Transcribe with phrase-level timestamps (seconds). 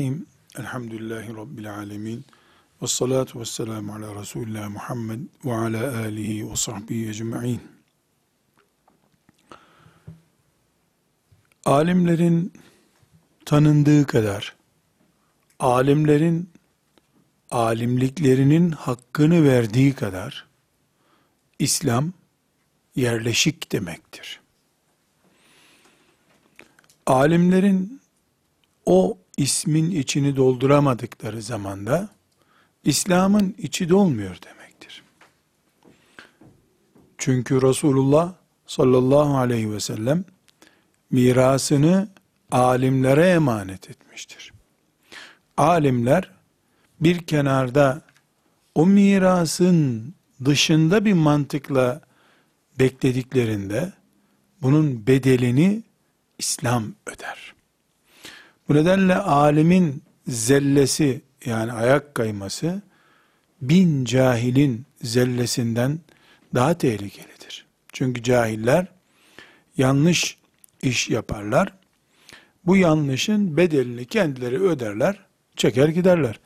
[0.00, 0.26] Bismillahirrahmanirrahim.
[0.58, 2.24] Elhamdülillahi Rabbil alemin.
[2.82, 7.60] Ve salatu ve selamu ala Resulullah Muhammed ve ala alihi ve sahbihi ecma'in.
[11.64, 12.52] Alimlerin
[13.44, 14.56] tanındığı kadar,
[15.58, 16.50] alimlerin
[17.50, 20.46] alimliklerinin hakkını verdiği kadar,
[21.58, 22.12] İslam
[22.96, 24.40] yerleşik demektir.
[27.06, 28.00] Alimlerin
[28.86, 32.08] o ismin içini dolduramadıkları zamanda
[32.84, 35.02] İslam'ın içi dolmuyor demektir.
[37.18, 38.34] Çünkü Resulullah
[38.66, 40.24] sallallahu aleyhi ve sellem
[41.10, 42.08] mirasını
[42.50, 44.52] alimlere emanet etmiştir.
[45.56, 46.30] Alimler
[47.00, 48.02] bir kenarda
[48.74, 52.00] o mirasın dışında bir mantıkla
[52.78, 53.92] beklediklerinde
[54.62, 55.82] bunun bedelini
[56.38, 57.59] İslam öder.
[58.70, 62.82] Bu nedenle alimin zellesi yani ayak kayması
[63.62, 65.98] bin cahilin zellesinden
[66.54, 67.66] daha tehlikelidir.
[67.92, 68.86] Çünkü cahiller
[69.76, 70.38] yanlış
[70.82, 71.72] iş yaparlar.
[72.66, 75.20] Bu yanlışın bedelini kendileri öderler,
[75.56, 76.40] çeker giderler.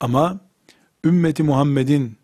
[0.00, 0.40] Ama
[1.04, 2.16] ümmeti Muhammed'in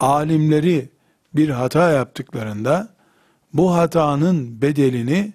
[0.00, 0.88] alimleri
[1.34, 2.94] bir hata yaptıklarında
[3.52, 5.32] bu hatanın bedelini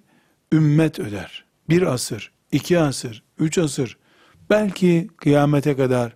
[0.53, 1.45] ümmet öder.
[1.69, 3.97] Bir asır, iki asır, üç asır,
[4.49, 6.15] belki kıyamete kadar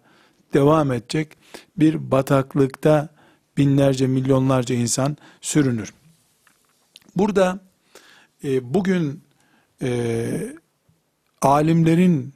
[0.53, 1.37] devam edecek
[1.77, 3.09] bir bataklıkta
[3.57, 5.93] binlerce, milyonlarca insan sürünür.
[7.15, 7.59] Burada
[8.43, 9.23] e, bugün
[9.81, 10.55] e,
[11.41, 12.33] alimlerin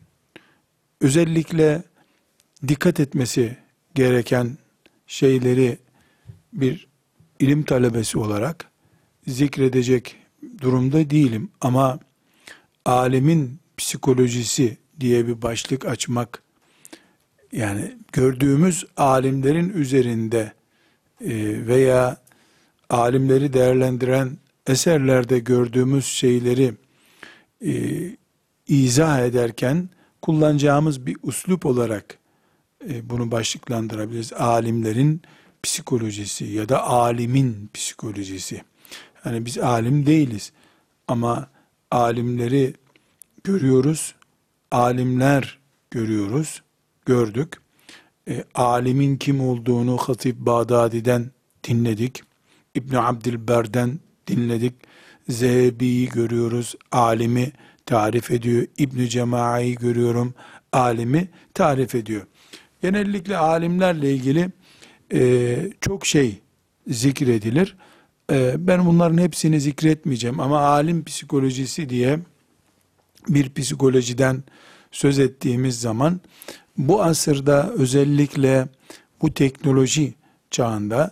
[1.02, 1.84] özellikle
[2.68, 3.58] dikkat etmesi
[3.96, 4.58] gereken
[5.08, 5.78] şeyleri
[6.53, 6.88] bir
[7.40, 8.72] ilim talebesi olarak
[9.28, 10.16] zikredecek
[10.62, 12.00] durumda değilim ama
[12.86, 16.44] alimin psikolojisi diye bir başlık açmak
[17.52, 20.54] yani gördüğümüz alimlerin üzerinde
[21.22, 22.18] e, veya
[22.90, 26.74] alimleri değerlendiren eserlerde gördüğümüz şeyleri
[27.66, 27.72] e,
[28.68, 29.90] izah ederken
[30.22, 32.18] kullanacağımız bir uslup olarak
[32.90, 34.34] e, bunu başlıklandırabiliriz.
[34.34, 35.22] Alimlerin
[35.64, 38.62] psikolojisi ya da alimin psikolojisi.
[39.26, 40.52] Yani biz alim değiliz
[41.08, 41.50] ama
[41.92, 42.74] alimleri
[43.47, 44.16] görüyoruz,
[44.72, 45.59] alimler
[45.91, 46.62] görüyoruz,
[47.06, 47.53] gördük.
[48.30, 51.31] E, alimin kim olduğunu Hatip Bağdadi'den
[51.68, 52.24] dinledik.
[52.75, 54.74] İbn Abdilber'den dinledik.
[55.30, 57.52] Zehebi'yi görüyoruz, alimi
[57.85, 58.68] tarif ediyor.
[58.78, 60.34] İbn Cema'yı görüyorum,
[60.72, 62.22] alimi tarif ediyor.
[62.81, 64.50] Genellikle alimlerle ilgili
[65.14, 66.40] e, çok şey
[66.88, 67.78] zikredilir.
[68.31, 72.19] E, ben bunların hepsini zikretmeyeceğim ama alim psikolojisi diye
[73.30, 74.44] bir psikolojiden
[74.92, 76.22] söz ettiğimiz zaman
[76.78, 78.68] bu asırda özellikle
[79.22, 80.14] bu teknoloji
[80.52, 81.12] çağında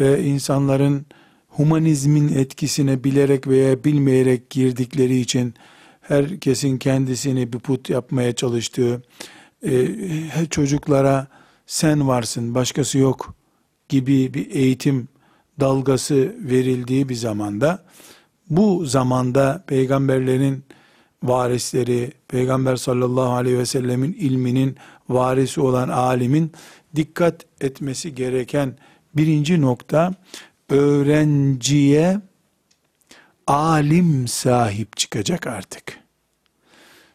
[0.00, 1.06] ve insanların
[1.48, 5.54] humanizmin etkisine bilerek veya bilmeyerek girdikleri için
[6.00, 9.02] herkesin kendisini bir put yapmaya çalıştığı,
[9.66, 9.86] e,
[10.50, 11.26] çocuklara
[11.66, 13.34] sen varsın başkası yok
[13.88, 15.08] gibi bir eğitim
[15.60, 17.84] dalgası verildiği bir zamanda
[18.50, 20.64] bu zamanda peygamberlerin
[21.22, 24.76] varisleri, Peygamber sallallahu aleyhi ve sellemin ilminin
[25.08, 26.52] varisi olan alimin
[26.96, 28.76] dikkat etmesi gereken
[29.16, 30.14] birinci nokta
[30.68, 32.20] öğrenciye
[33.46, 36.00] alim sahip çıkacak artık.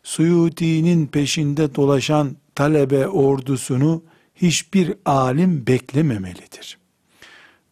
[0.03, 4.03] Suyuti'nin peşinde dolaşan talebe ordusunu
[4.35, 6.77] hiçbir alim beklememelidir.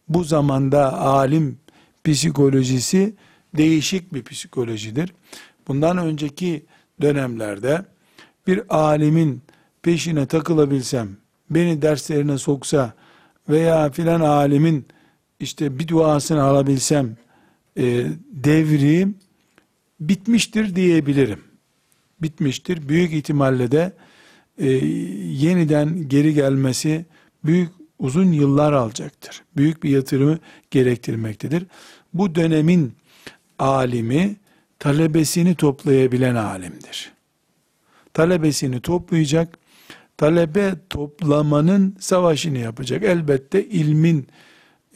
[0.08, 1.58] Bu zamanda alim
[2.04, 3.14] psikolojisi
[3.56, 5.14] değişik bir psikolojidir.
[5.68, 6.64] Bundan önceki
[7.00, 7.84] dönemlerde
[8.46, 9.42] bir alimin
[9.82, 11.08] peşine takılabilsem,
[11.50, 12.92] beni derslerine soksa
[13.48, 14.86] veya filan alimin
[15.40, 17.16] işte bir duasını alabilsem
[17.78, 19.08] e, devri
[20.00, 21.40] bitmiştir diyebilirim.
[22.22, 22.88] Bitmiştir.
[22.88, 23.92] Büyük ihtimalle de
[24.58, 24.68] e,
[25.26, 27.06] yeniden geri gelmesi
[27.44, 29.42] büyük uzun yıllar alacaktır.
[29.56, 30.38] Büyük bir yatırımı
[30.70, 31.66] gerektirmektedir.
[32.14, 32.92] Bu dönemin
[33.58, 34.36] alimi
[34.84, 37.12] talebesini toplayabilen alimdir.
[38.14, 39.58] Talebesini toplayacak,
[40.16, 43.02] talebe toplamanın savaşını yapacak.
[43.02, 44.26] Elbette ilmin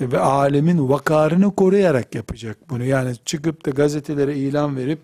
[0.01, 2.85] ve alemin vakarını koruyarak yapacak bunu.
[2.85, 4.99] Yani çıkıp da gazetelere ilan verip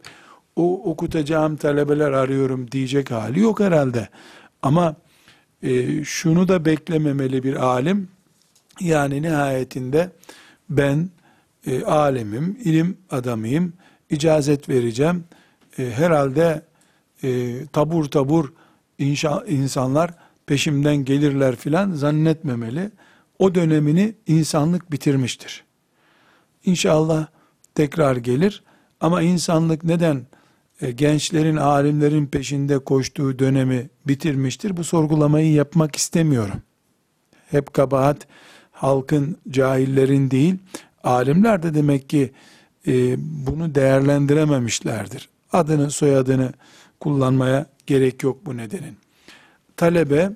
[0.57, 4.09] o okutacağım talebeler arıyorum diyecek hali yok herhalde.
[4.63, 4.97] Ama
[5.63, 8.09] e, şunu da beklememeli bir alim.
[8.81, 10.11] Yani nihayetinde
[10.71, 11.11] ben
[11.67, 13.73] e, alemim, ilim adamıyım
[14.11, 15.25] icazet vereceğim.
[15.79, 16.63] E, herhalde
[17.23, 18.53] e, tabur tabur
[18.99, 20.15] inşa, insanlar
[20.47, 22.91] peşimden gelirler filan zannetmemeli.
[23.39, 25.65] O dönemini insanlık bitirmiştir.
[26.65, 27.27] İnşallah
[27.75, 28.63] tekrar gelir
[29.01, 30.27] ama insanlık neden
[30.81, 34.77] e, gençlerin, alimlerin peşinde koştuğu dönemi bitirmiştir?
[34.77, 36.63] Bu sorgulamayı yapmak istemiyorum.
[37.51, 38.27] Hep kabahat
[38.73, 40.55] halkın, cahillerin değil,
[41.05, 42.33] alimler de demek ki
[42.87, 45.29] e, bunu değerlendirememişlerdir.
[45.53, 46.53] Adını, soyadını
[47.01, 48.97] kullanmaya gerek yok bu nedenin.
[49.77, 50.33] Talebe,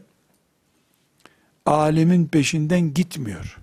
[1.67, 3.59] alimin peşinden gitmiyor.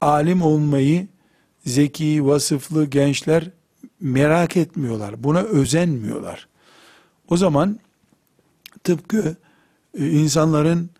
[0.00, 1.08] Alim olmayı
[1.66, 3.50] zeki, vasıflı gençler
[4.00, 5.24] merak etmiyorlar.
[5.24, 6.48] Buna özenmiyorlar.
[7.28, 7.80] O zaman
[8.84, 9.36] tıpkı
[9.98, 10.90] e, insanların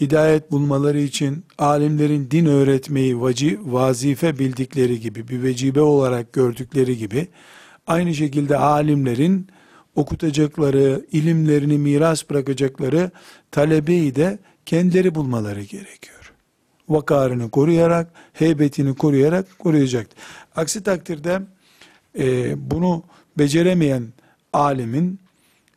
[0.00, 7.28] hidayet bulmaları için alimlerin din öğretmeyi vaci, vazife bildikleri gibi, bir vecibe olarak gördükleri gibi,
[7.86, 9.48] aynı şekilde alimlerin
[9.94, 13.10] okutacakları, ilimlerini miras bırakacakları
[13.50, 16.32] talebeyi de kendileri bulmaları gerekiyor.
[16.88, 20.06] Vakarını koruyarak, heybetini koruyarak koruyacak.
[20.56, 21.40] Aksi takdirde
[22.18, 23.02] e, bunu
[23.38, 24.02] beceremeyen
[24.52, 25.18] alimin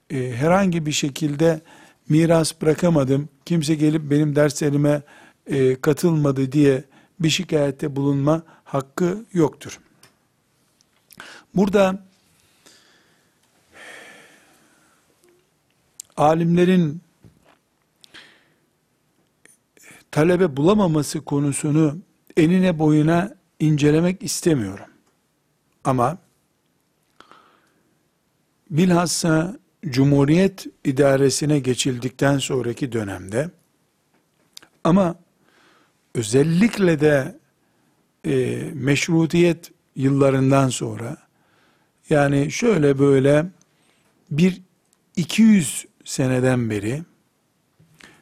[0.09, 1.61] e, herhangi bir şekilde
[2.09, 5.01] miras bırakamadım, kimse gelip benim derslerime
[5.47, 6.83] e, katılmadı diye
[7.19, 9.79] bir şikayette bulunma hakkı yoktur.
[11.55, 12.05] Burada
[16.17, 17.01] alimlerin
[20.11, 21.97] talebe bulamaması konusunu
[22.37, 24.85] enine boyuna incelemek istemiyorum.
[25.83, 26.17] Ama
[28.69, 29.57] bilhassa
[29.89, 33.49] Cumhuriyet idaresine geçildikten sonraki dönemde
[34.83, 35.15] ama
[36.15, 37.35] özellikle de
[38.25, 41.17] e, meşrutiyet yıllarından sonra
[42.09, 43.45] yani şöyle böyle
[44.31, 44.61] bir
[45.15, 47.03] 200 seneden beri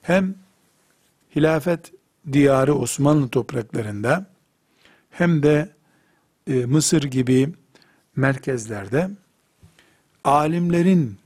[0.01, 0.35] hem
[1.35, 1.91] hilafet
[2.33, 4.25] diyarı Osmanlı topraklarında
[5.09, 5.69] hem de
[6.47, 7.53] e, Mısır gibi
[8.15, 9.09] merkezlerde
[10.23, 11.20] alimlerin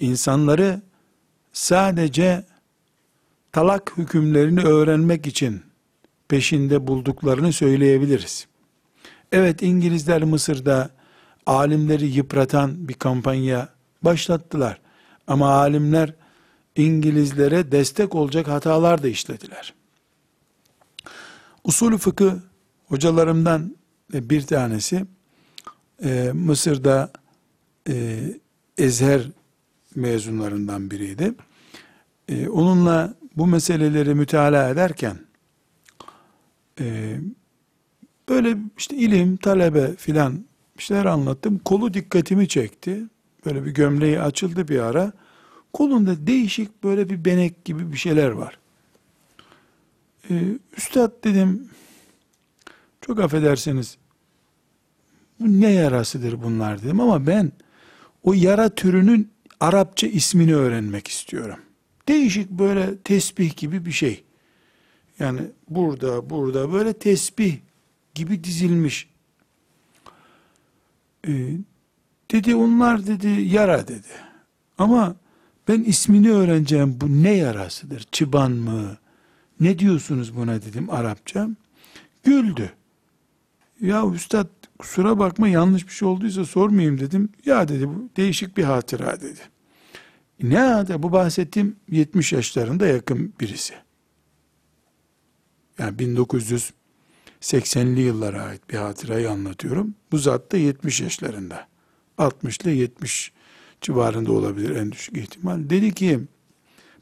[0.00, 0.82] insanları
[1.52, 2.44] sadece
[3.52, 5.62] talak hükümlerini öğrenmek için
[6.28, 8.46] peşinde bulduklarını söyleyebiliriz.
[9.32, 10.90] Evet İngilizler Mısır'da
[11.46, 13.68] alimleri yıpratan bir kampanya
[14.02, 14.80] başlattılar.
[15.26, 16.14] Ama alimler
[16.76, 19.74] İngilizlere destek olacak hatalar da işlediler.
[21.64, 22.32] Usulü fıkıh
[22.86, 23.76] hocalarımdan
[24.12, 25.06] bir tanesi
[26.04, 27.10] e, Mısır'da
[27.88, 28.22] e,
[28.78, 29.22] Ezher
[29.96, 31.34] mezunlarından biriydi.
[32.28, 35.18] E, onunla bu meseleleri müteala ederken
[36.80, 37.16] e,
[38.28, 40.44] böyle işte ilim, talebe filan
[40.78, 41.58] bir şeyler anlattım.
[41.58, 43.02] Kolu dikkatimi çekti.
[43.46, 45.12] Böyle bir gömleği açıldı bir ara.
[45.72, 48.58] Kolunda değişik böyle bir benek gibi bir şeyler var.
[50.30, 50.42] Ee,
[50.76, 51.68] Üstad dedim,
[53.00, 53.96] çok affedersiniz,
[55.40, 57.52] ne yarasıdır bunlar dedim ama ben
[58.22, 61.58] o yara türünün Arapça ismini öğrenmek istiyorum.
[62.08, 64.24] Değişik böyle tesbih gibi bir şey.
[65.18, 67.58] Yani burada, burada böyle tesbih
[68.14, 69.08] gibi dizilmiş.
[71.28, 71.50] Ee,
[72.30, 74.08] dedi onlar dedi yara dedi.
[74.78, 75.16] Ama
[75.68, 78.06] ben ismini öğreneceğim bu ne yarasıdır?
[78.12, 78.96] Çıban mı?
[79.60, 81.48] Ne diyorsunuz buna dedim Arapça.
[82.24, 82.72] Güldü.
[83.80, 84.46] Ya üstad
[84.78, 87.28] kusura bakma yanlış bir şey olduysa sormayayım dedim.
[87.44, 89.40] Ya dedi bu değişik bir hatıra dedi.
[90.42, 91.02] Ne hatıra?
[91.02, 93.74] Bu bahsettiğim 70 yaşlarında yakın birisi.
[95.78, 99.94] Yani 1980'li yıllara ait bir hatırayı anlatıyorum.
[100.12, 101.68] Bu zat da 70 yaşlarında.
[102.18, 103.32] 60 ile 70
[103.80, 105.70] civarında olabilir en düşük ihtimal.
[105.70, 106.20] Dedi ki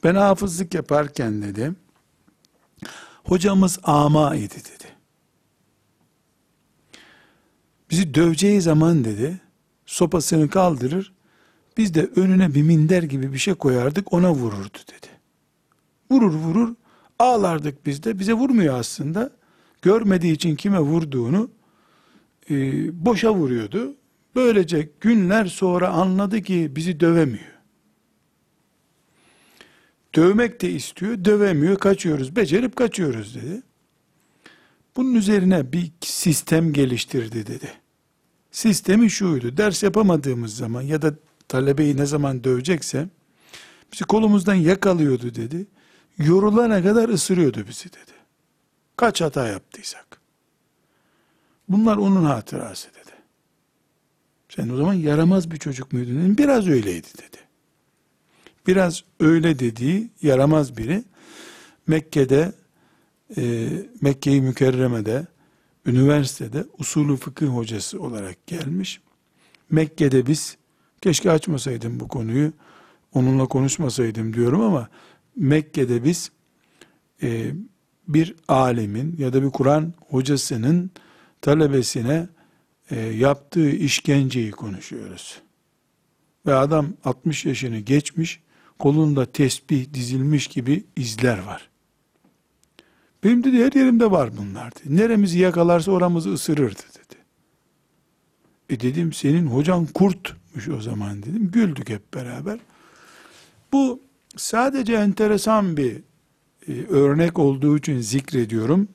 [0.04, 1.72] ben hafızlık yaparken dedi
[3.24, 4.83] hocamız ama idi dedi.
[7.94, 9.40] Bizi döveceği zaman dedi
[9.86, 11.12] sopasını kaldırır
[11.76, 15.06] biz de önüne bir minder gibi bir şey koyardık ona vururdu dedi.
[16.10, 16.74] Vurur vurur
[17.18, 19.30] ağlardık biz de bize vurmuyor aslında.
[19.82, 21.50] Görmediği için kime vurduğunu
[22.50, 22.54] e,
[23.04, 23.96] boşa vuruyordu.
[24.34, 27.54] Böylece günler sonra anladı ki bizi dövemiyor.
[30.14, 33.62] Dövmek de istiyor, dövemiyor, kaçıyoruz, becerip kaçıyoruz dedi.
[34.96, 37.83] Bunun üzerine bir sistem geliştirdi dedi.
[38.54, 41.14] Sistemi şuydu, ders yapamadığımız zaman ya da
[41.48, 43.08] talebeyi ne zaman dövecekse,
[43.92, 45.66] bizi kolumuzdan yakalıyordu dedi.
[46.18, 48.12] Yorulana kadar ısırıyordu bizi dedi.
[48.96, 50.20] Kaç hata yaptıysak.
[51.68, 53.14] Bunlar onun hatırası dedi.
[54.48, 56.38] Sen o zaman yaramaz bir çocuk muydun?
[56.38, 57.38] Biraz öyleydi dedi.
[58.66, 61.04] biraz öyle dediği yaramaz biri
[61.86, 62.52] Mekke'de
[63.36, 63.68] e,
[64.00, 65.26] Mekke-i Mükerreme'de
[65.86, 69.00] üniversitede usulü fıkıh hocası olarak gelmiş.
[69.70, 70.56] Mekke'de biz
[71.00, 72.52] keşke açmasaydım bu konuyu
[73.12, 74.88] onunla konuşmasaydım diyorum ama
[75.36, 76.30] Mekke'de biz
[77.22, 77.52] e,
[78.08, 80.90] bir alemin ya da bir Kur'an hocasının
[81.40, 82.28] talebesine
[82.90, 85.40] e, yaptığı işkenceyi konuşuyoruz.
[86.46, 88.40] Ve adam 60 yaşını geçmiş,
[88.78, 91.70] kolunda tesbih dizilmiş gibi izler var.
[93.24, 94.96] Benim dedi her yerimde var bunlar dedi.
[94.96, 97.18] Neremizi yakalarsa oramızı ısırırdı dedi.
[98.70, 101.50] E dedim senin hocan kurtmuş o zaman dedim.
[101.50, 102.58] Güldük hep beraber.
[103.72, 104.00] Bu
[104.36, 105.96] sadece enteresan bir
[106.68, 108.88] e, örnek olduğu için zikrediyorum.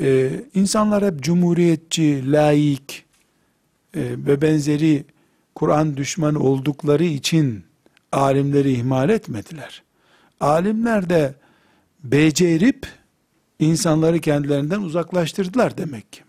[0.00, 3.04] E, insanlar hep cumhuriyetçi, laik
[3.94, 5.04] e, ve benzeri
[5.54, 7.64] Kur'an düşmanı oldukları için
[8.12, 9.82] alimleri ihmal etmediler.
[10.40, 11.34] Alimler de
[12.04, 12.86] becerip
[13.58, 16.20] insanları kendilerinden uzaklaştırdılar demek ki.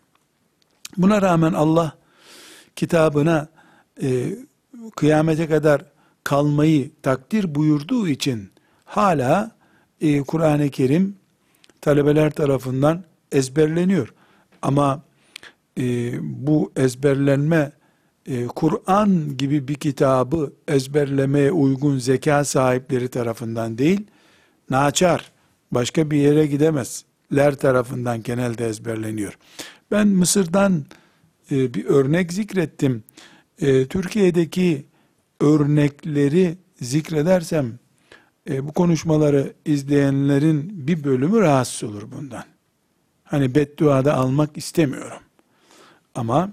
[0.98, 1.98] Buna rağmen Allah
[2.76, 3.48] kitabına
[4.02, 4.36] e,
[4.96, 5.86] kıyamete kadar
[6.24, 8.52] kalmayı takdir buyurduğu için
[8.86, 9.52] hala
[10.02, 11.16] e, Kur'an-ı Kerim
[11.82, 14.14] talebeler tarafından ezberleniyor.
[14.62, 15.02] Ama
[15.78, 17.72] e, bu ezberlenme
[18.26, 24.08] e, Kur'an gibi bir kitabı ezberlemeye uygun zeka sahipleri tarafından değil,
[24.70, 25.32] naçar,
[25.72, 26.46] başka bir yere
[27.30, 29.38] gidemezler tarafından genelde ezberleniyor.
[29.92, 30.86] Ben Mısır'dan
[31.52, 33.04] e, bir örnek zikrettim.
[33.62, 34.86] E, Türkiye'deki
[35.40, 37.80] örnekleri zikredersem,
[38.50, 42.44] e, bu konuşmaları izleyenlerin bir bölümü rahatsız olur bundan.
[43.24, 45.22] Hani bedduada almak istemiyorum.
[46.16, 46.52] Ama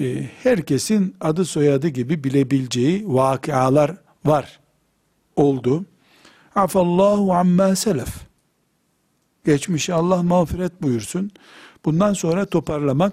[0.00, 4.60] e, herkesin adı soyadı gibi bilebileceği vakialar var.
[5.36, 5.84] Oldu.
[6.54, 8.33] Afallahu amma selef.
[9.44, 11.30] Geçmişi Allah mağfiret buyursun.
[11.84, 13.12] Bundan sonra toparlamak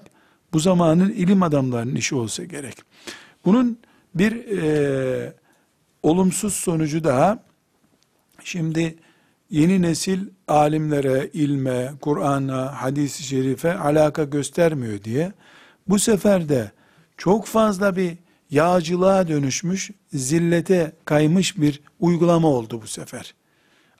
[0.54, 2.76] bu zamanın ilim adamlarının işi olsa gerek.
[3.46, 3.78] Bunun
[4.16, 5.34] bir e,
[6.04, 7.52] olumsuz sonucu daha
[8.44, 8.96] Şimdi
[9.50, 15.34] yeni nesil alimlere, ilme, Kur'an'a, hadis-i şerife alaka göstermiyor diye
[15.88, 16.72] bu sefer de
[17.18, 18.18] çok fazla bir
[18.50, 23.34] yağcılığa dönüşmüş, zillete kaymış bir uygulama oldu bu sefer.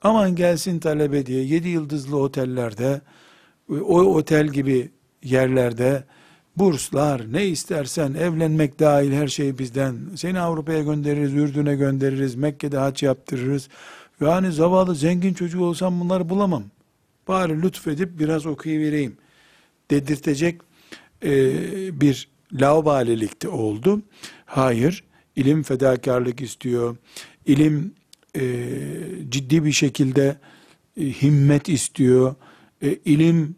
[0.02, 3.02] Aman gelsin talebe diye yedi yıldızlı otellerde,
[3.70, 4.92] o otel gibi
[5.24, 6.04] yerlerde
[6.58, 9.98] burslar, ne istersen evlenmek dahil her şey bizden.
[10.16, 13.70] Seni Avrupa'ya göndeririz, Ürdün'e göndeririz, Mekke'de haç yaptırırız.
[14.22, 16.64] Yani zavallı zengin çocuğu olsam bunları bulamam.
[17.28, 19.18] Bari lütfedip biraz okuyuvereyim
[19.92, 20.62] dedirtecek
[21.24, 21.32] e,
[22.02, 24.02] bir laubalilikte oldu.
[24.46, 25.04] Hayır,
[25.36, 26.98] ilim fedakarlık istiyor.
[27.46, 27.94] İlim
[28.36, 28.42] e,
[29.30, 30.38] ciddi bir şekilde
[30.98, 32.36] e, himmet istiyor.
[32.82, 33.56] E, ilim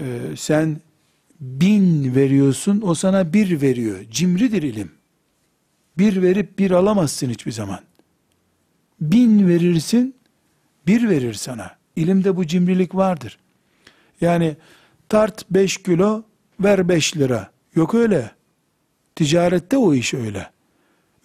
[0.00, 0.04] e,
[0.36, 0.80] sen
[1.40, 3.98] bin veriyorsun, o sana bir veriyor.
[4.10, 4.90] Cimridir ilim.
[5.98, 7.80] Bir verip bir alamazsın hiçbir zaman
[9.00, 10.14] bin verirsin,
[10.86, 11.76] bir verir sana.
[11.96, 13.38] İlimde bu cimrilik vardır.
[14.20, 14.56] Yani
[15.08, 16.22] tart beş kilo,
[16.60, 17.50] ver beş lira.
[17.74, 18.30] Yok öyle.
[19.16, 20.50] Ticarette o iş öyle.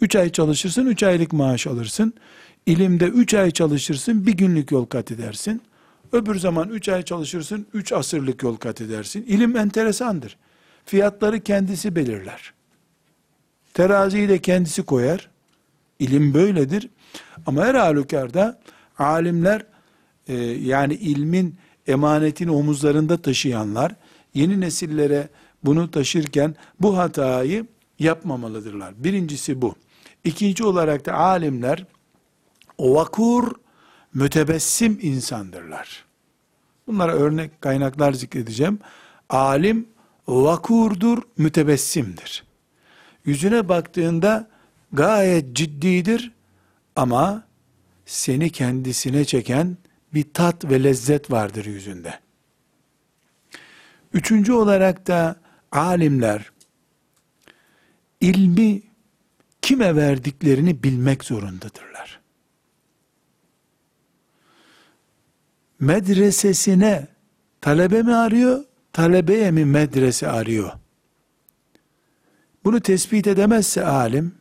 [0.01, 2.13] Üç ay çalışırsın, üç aylık maaş alırsın.
[2.65, 5.61] İlimde üç ay çalışırsın, bir günlük yol kat edersin.
[6.11, 9.25] Öbür zaman üç ay çalışırsın, üç asırlık yol kat edersin.
[9.27, 10.37] İlim enteresandır.
[10.85, 12.53] Fiyatları kendisi belirler.
[13.73, 15.29] Teraziyi de kendisi koyar.
[15.99, 16.89] İlim böyledir.
[17.45, 18.59] Ama her halükarda
[18.99, 19.65] alimler
[20.27, 21.55] e, yani ilmin
[21.87, 23.95] emanetini omuzlarında taşıyanlar
[24.33, 25.29] yeni nesillere
[25.63, 27.65] bunu taşırken bu hatayı
[27.99, 29.03] yapmamalıdırlar.
[29.03, 29.75] Birincisi bu.
[30.23, 31.85] İkinci olarak da alimler
[32.81, 33.51] vakur,
[34.13, 36.05] mütebessim insandırlar.
[36.87, 38.79] Bunlara örnek kaynaklar zikredeceğim.
[39.29, 39.87] Alim
[40.27, 42.43] vakurdur, mütebessimdir.
[43.25, 44.49] Yüzüne baktığında
[44.93, 46.31] gayet ciddidir
[46.95, 47.43] ama
[48.05, 49.77] seni kendisine çeken
[50.13, 52.19] bir tat ve lezzet vardır yüzünde.
[54.13, 55.35] Üçüncü olarak da
[55.71, 56.51] alimler
[58.21, 58.81] ilmi
[59.61, 62.20] kime verdiklerini bilmek zorundadırlar.
[65.81, 67.07] Medresesine
[67.61, 70.71] talebe mi arıyor, talebeye mi medrese arıyor?
[72.63, 74.35] Bunu tespit edemezse alim,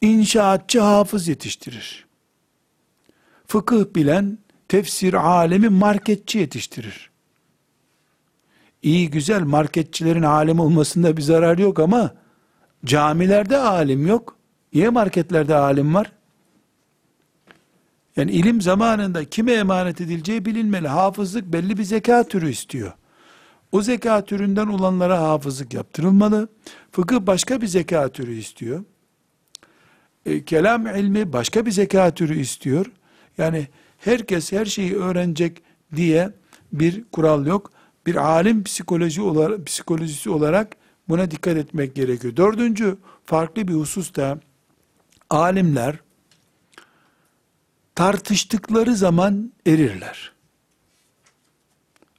[0.00, 2.06] inşaatçı hafız yetiştirir.
[3.46, 7.10] Fıkıh bilen tefsir alemi marketçi yetiştirir.
[8.82, 12.14] İyi güzel marketçilerin alim olmasında bir zarar yok ama
[12.84, 14.36] camilerde alim yok.
[14.72, 16.12] Niye marketlerde alim var?
[18.16, 20.88] Yani ilim zamanında kime emanet edileceği bilinmeli.
[20.88, 22.92] Hafızlık belli bir zeka türü istiyor.
[23.72, 26.48] O zeka türünden olanlara hafızlık yaptırılmalı.
[26.92, 28.84] Fıkıh başka bir zeka türü istiyor.
[30.26, 32.86] E, kelam ilmi başka bir zeka türü istiyor.
[33.38, 33.68] Yani
[33.98, 35.62] herkes her şeyi öğrenecek
[35.96, 36.30] diye
[36.72, 37.70] bir kural yok.
[38.06, 40.76] Bir alim psikoloji olarak, psikolojisi olarak
[41.08, 42.36] buna dikkat etmek gerekiyor.
[42.36, 44.40] Dördüncü farklı bir husus da
[45.30, 45.96] alimler
[47.94, 50.32] tartıştıkları zaman erirler.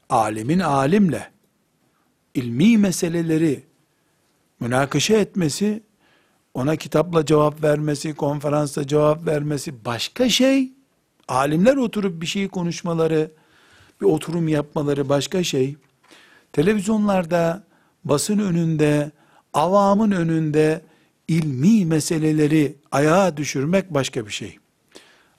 [0.09, 1.31] Alimin alimle
[2.33, 3.63] ilmi meseleleri
[4.59, 5.83] münakaşa etmesi,
[6.53, 10.71] ona kitapla cevap vermesi, konferansta cevap vermesi başka şey.
[11.27, 13.31] Alimler oturup bir şey konuşmaları,
[14.01, 15.75] bir oturum yapmaları başka şey.
[16.53, 17.63] Televizyonlarda,
[18.03, 19.11] basın önünde,
[19.53, 20.81] avamın önünde
[21.27, 24.57] ilmi meseleleri ayağa düşürmek başka bir şey.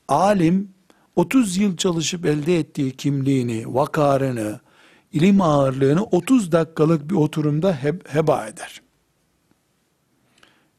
[0.08, 0.70] Alim
[1.16, 4.60] 30 yıl çalışıp elde ettiği kimliğini, vakarını,
[5.12, 8.82] ilim ağırlığını 30 dakikalık bir oturumda heba eder.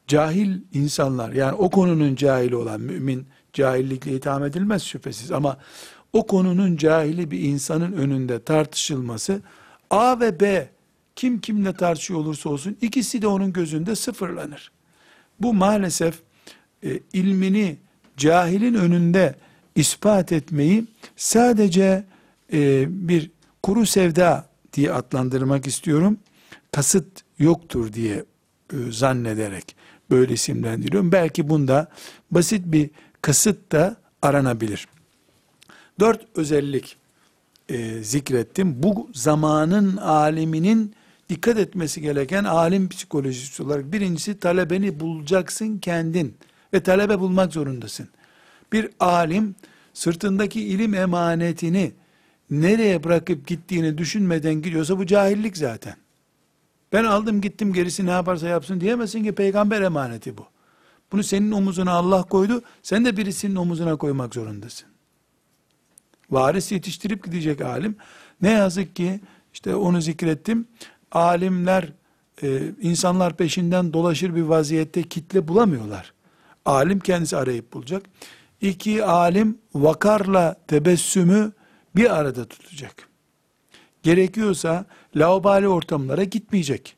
[0.06, 5.58] Cahil insanlar yani o konunun cahili olan mümin cahillikle itham edilmez şüphesiz ama
[6.12, 9.42] o konunun cahili bir insanın önünde tartışılması
[9.90, 10.70] A ve B
[11.16, 14.72] kim kimle tartışıyor olursa olsun ikisi de onun gözünde sıfırlanır.
[15.40, 16.20] Bu maalesef
[16.84, 17.78] e, ilmini
[18.18, 19.34] cahilin önünde
[19.74, 20.84] ispat etmeyi
[21.16, 22.04] sadece
[22.52, 23.30] e, bir
[23.62, 26.18] kuru sevda diye adlandırmak istiyorum.
[26.72, 27.06] Kasıt
[27.38, 28.24] yoktur diye
[28.72, 29.76] e, zannederek
[30.10, 31.12] böyle isimlendiriyorum.
[31.12, 31.88] Belki bunda
[32.30, 32.90] basit bir
[33.22, 34.88] kasıt da aranabilir.
[36.00, 36.96] Dört özellik
[37.68, 38.82] e, zikrettim.
[38.82, 40.94] Bu zamanın aliminin
[41.28, 46.34] dikkat etmesi gereken alim psikolojisi olarak birincisi talebeni bulacaksın kendin
[46.72, 48.08] ve talebe bulmak zorundasın.
[48.72, 49.54] Bir alim
[49.92, 51.92] sırtındaki ilim emanetini
[52.50, 55.96] nereye bırakıp gittiğini düşünmeden gidiyorsa bu cahillik zaten.
[56.92, 60.46] Ben aldım gittim gerisi ne yaparsa yapsın diyemezsin ki peygamber emaneti bu.
[61.12, 62.62] Bunu senin omuzuna Allah koydu.
[62.82, 64.88] Sen de birisinin omuzuna koymak zorundasın.
[66.30, 67.96] Varis yetiştirip gidecek alim.
[68.42, 69.20] Ne yazık ki
[69.52, 70.68] işte onu zikrettim.
[71.12, 71.92] Alimler
[72.42, 76.12] e, insanlar peşinden dolaşır bir vaziyette kitle bulamıyorlar.
[76.68, 78.02] Alim kendisi arayıp bulacak.
[78.60, 81.52] İki alim vakarla tebessümü
[81.96, 83.08] bir arada tutacak.
[84.02, 84.84] Gerekiyorsa
[85.16, 86.96] laubali ortamlara gitmeyecek.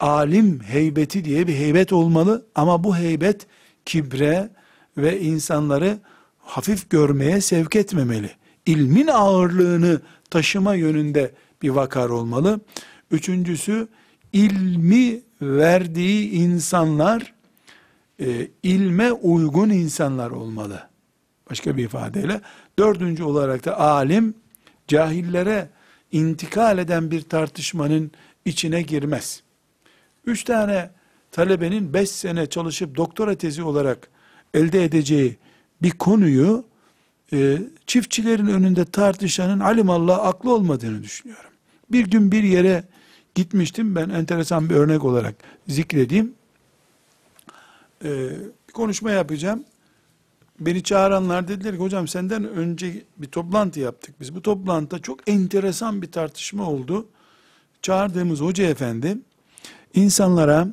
[0.00, 3.46] Alim heybeti diye bir heybet olmalı ama bu heybet
[3.84, 4.50] kibre
[4.96, 5.98] ve insanları
[6.38, 8.30] hafif görmeye sevk etmemeli.
[8.66, 10.00] İlmin ağırlığını
[10.30, 12.60] taşıma yönünde bir vakar olmalı.
[13.10, 13.88] Üçüncüsü
[14.32, 17.34] ilmi verdiği insanlar
[18.22, 20.88] e, ilme uygun insanlar olmalı.
[21.50, 22.40] Başka bir ifadeyle.
[22.78, 24.34] Dördüncü olarak da alim
[24.88, 25.68] cahillere
[26.12, 28.10] intikal eden bir tartışmanın
[28.44, 29.42] içine girmez.
[30.26, 30.90] Üç tane
[31.30, 34.08] talebenin beş sene çalışıp doktora tezi olarak
[34.54, 35.36] elde edeceği
[35.82, 36.64] bir konuyu
[37.32, 41.50] e, çiftçilerin önünde tartışanın alimallah aklı olmadığını düşünüyorum.
[41.92, 42.84] Bir gün bir yere
[43.34, 45.34] gitmiştim ben enteresan bir örnek olarak
[45.68, 46.34] zikredeyim.
[48.04, 48.30] E,
[48.68, 49.64] bir konuşma yapacağım.
[50.60, 54.34] Beni çağıranlar dediler ki hocam senden önce bir toplantı yaptık biz.
[54.34, 57.08] Bu toplantıda çok enteresan bir tartışma oldu.
[57.82, 59.18] Çağırdığımız hoca efendi
[59.94, 60.68] insanlara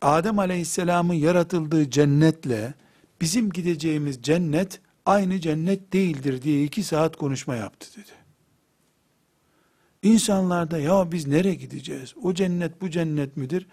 [0.00, 2.74] Adem Aleyhisselam'ın yaratıldığı cennetle
[3.20, 8.10] bizim gideceğimiz cennet aynı cennet değildir diye iki saat konuşma yaptı dedi.
[10.02, 12.14] İnsanlar da ya biz nereye gideceğiz?
[12.22, 13.66] O cennet bu cennet midir?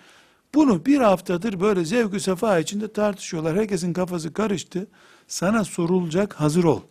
[0.53, 3.57] Bunu bir haftadır böyle zevk sefa içinde tartışıyorlar.
[3.57, 4.87] Herkesin kafası karıştı.
[5.27, 6.81] Sana sorulacak hazır ol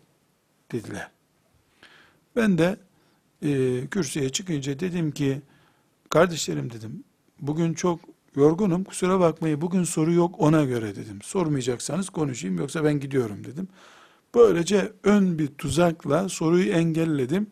[0.73, 1.11] dediler.
[2.37, 2.77] Ben de
[3.43, 5.43] e, kürsüye çıkınca dedim ki
[6.11, 7.05] kardeşlerim dedim
[7.41, 8.01] bugün çok
[8.37, 11.19] yorgunum kusura bakmayın bugün soru yok ona göre dedim.
[11.23, 13.69] Sormayacaksanız konuşayım yoksa ben gidiyorum dedim.
[14.35, 17.47] Böylece ön bir tuzakla soruyu engelledim.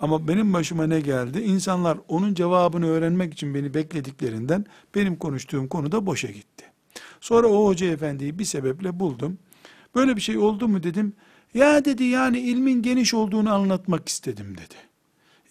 [0.00, 1.40] Ama benim başıma ne geldi?
[1.40, 6.64] İnsanlar onun cevabını öğrenmek için beni beklediklerinden benim konuştuğum konu da boşa gitti.
[7.20, 9.38] Sonra o hoca efendiyi bir sebeple buldum.
[9.94, 11.12] Böyle bir şey oldu mu dedim.
[11.54, 14.74] Ya dedi yani ilmin geniş olduğunu anlatmak istedim dedi.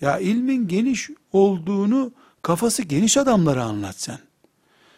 [0.02, 4.20] Ya ilmin geniş olduğunu kafası geniş adamlara anlat sen.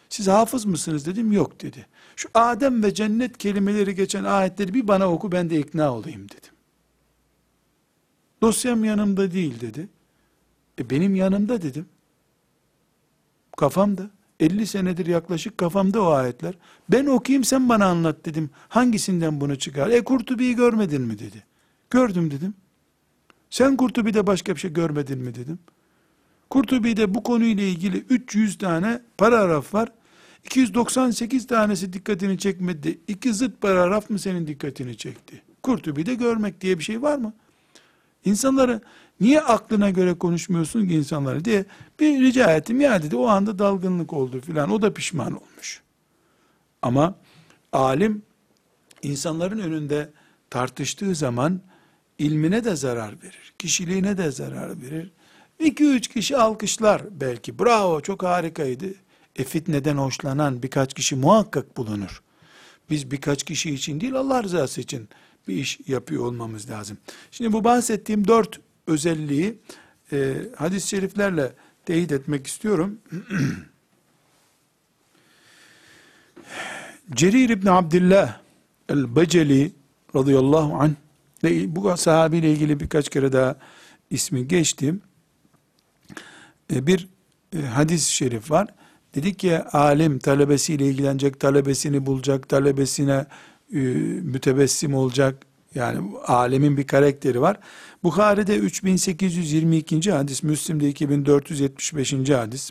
[0.08, 1.86] Siz hafız mısınız dedim yok dedi.
[2.16, 6.55] Şu Adem ve cennet kelimeleri geçen ayetleri bir bana oku ben de ikna olayım dedim.
[8.42, 9.88] Dosyam yanımda değil dedi.
[10.80, 11.86] E benim yanımda dedim.
[13.56, 14.10] Kafamda.
[14.40, 16.54] 50 senedir yaklaşık kafamda o ayetler.
[16.88, 18.50] Ben okuyayım sen bana anlat dedim.
[18.68, 19.90] Hangisinden bunu çıkar?
[19.90, 21.44] E Kurtubi'yi görmedin mi dedi.
[21.90, 22.54] Gördüm dedim.
[23.50, 25.58] Sen Kurtubi'de başka bir şey görmedin mi dedim.
[26.50, 29.92] Kurtubi'de bu konuyla ilgili 300 tane paragraf var.
[30.44, 32.98] 298 tanesi dikkatini çekmedi.
[33.08, 35.42] İki zıt paragraf mı senin dikkatini çekti?
[35.62, 37.32] Kurtubi'de görmek diye bir şey var mı?
[38.26, 38.80] İnsanları
[39.20, 41.64] niye aklına göre konuşmuyorsun ki insanları diye
[42.00, 42.80] bir rica ettim.
[42.80, 44.70] Ya dedi o anda dalgınlık oldu filan.
[44.70, 45.82] O da pişman olmuş.
[46.82, 47.14] Ama
[47.72, 48.22] alim
[49.02, 50.10] insanların önünde
[50.50, 51.60] tartıştığı zaman
[52.18, 53.54] ilmine de zarar verir.
[53.58, 55.12] Kişiliğine de zarar verir.
[55.58, 57.58] İki üç kişi alkışlar belki.
[57.58, 58.86] Bravo çok harikaydı.
[59.36, 62.22] E fitneden hoşlanan birkaç kişi muhakkak bulunur.
[62.90, 65.08] Biz birkaç kişi için değil Allah rızası için
[65.48, 66.98] bir iş yapıyor olmamız lazım.
[67.30, 69.58] Şimdi bu bahsettiğim dört özelliği
[70.12, 71.52] e, hadis-i şeriflerle
[71.84, 72.98] teyit etmek istiyorum.
[77.14, 78.40] Cerir İbni Abdillah
[78.88, 79.72] el-Beceli
[80.14, 80.90] radıyallahu anh
[81.66, 83.56] bu sahabiyle ilgili birkaç kere daha
[84.10, 84.94] ismi geçti.
[86.74, 87.08] E, bir
[87.56, 88.68] e, hadis-i şerif var.
[89.14, 93.26] Dedik ki alim talebesiyle ilgilenecek, talebesini bulacak, talebesine
[93.72, 93.78] e,
[94.22, 95.46] mütebessim olacak.
[95.74, 97.60] Yani alemin bir karakteri var.
[98.02, 100.12] Bukhari'de 3822.
[100.12, 102.12] hadis, Müslim'de 2475.
[102.30, 102.70] hadis,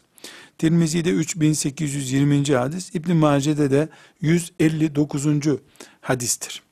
[0.58, 2.55] Tirmizi'de 3820.
[2.55, 3.89] hadis, İbn Mace'de de
[4.21, 5.25] 159.
[6.01, 6.63] hadistir.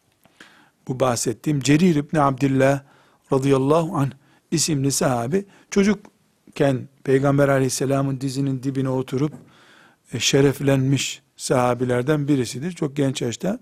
[0.87, 2.81] Bu bahsettiğim Cerir İbni Abdillah
[3.33, 4.11] radıyallahu anh
[4.51, 9.33] isimli sahabi çocukken Peygamber aleyhisselamın dizinin dibine oturup
[10.13, 12.71] e, şereflenmiş sahabilerden birisidir.
[12.71, 13.59] Çok genç yaşta.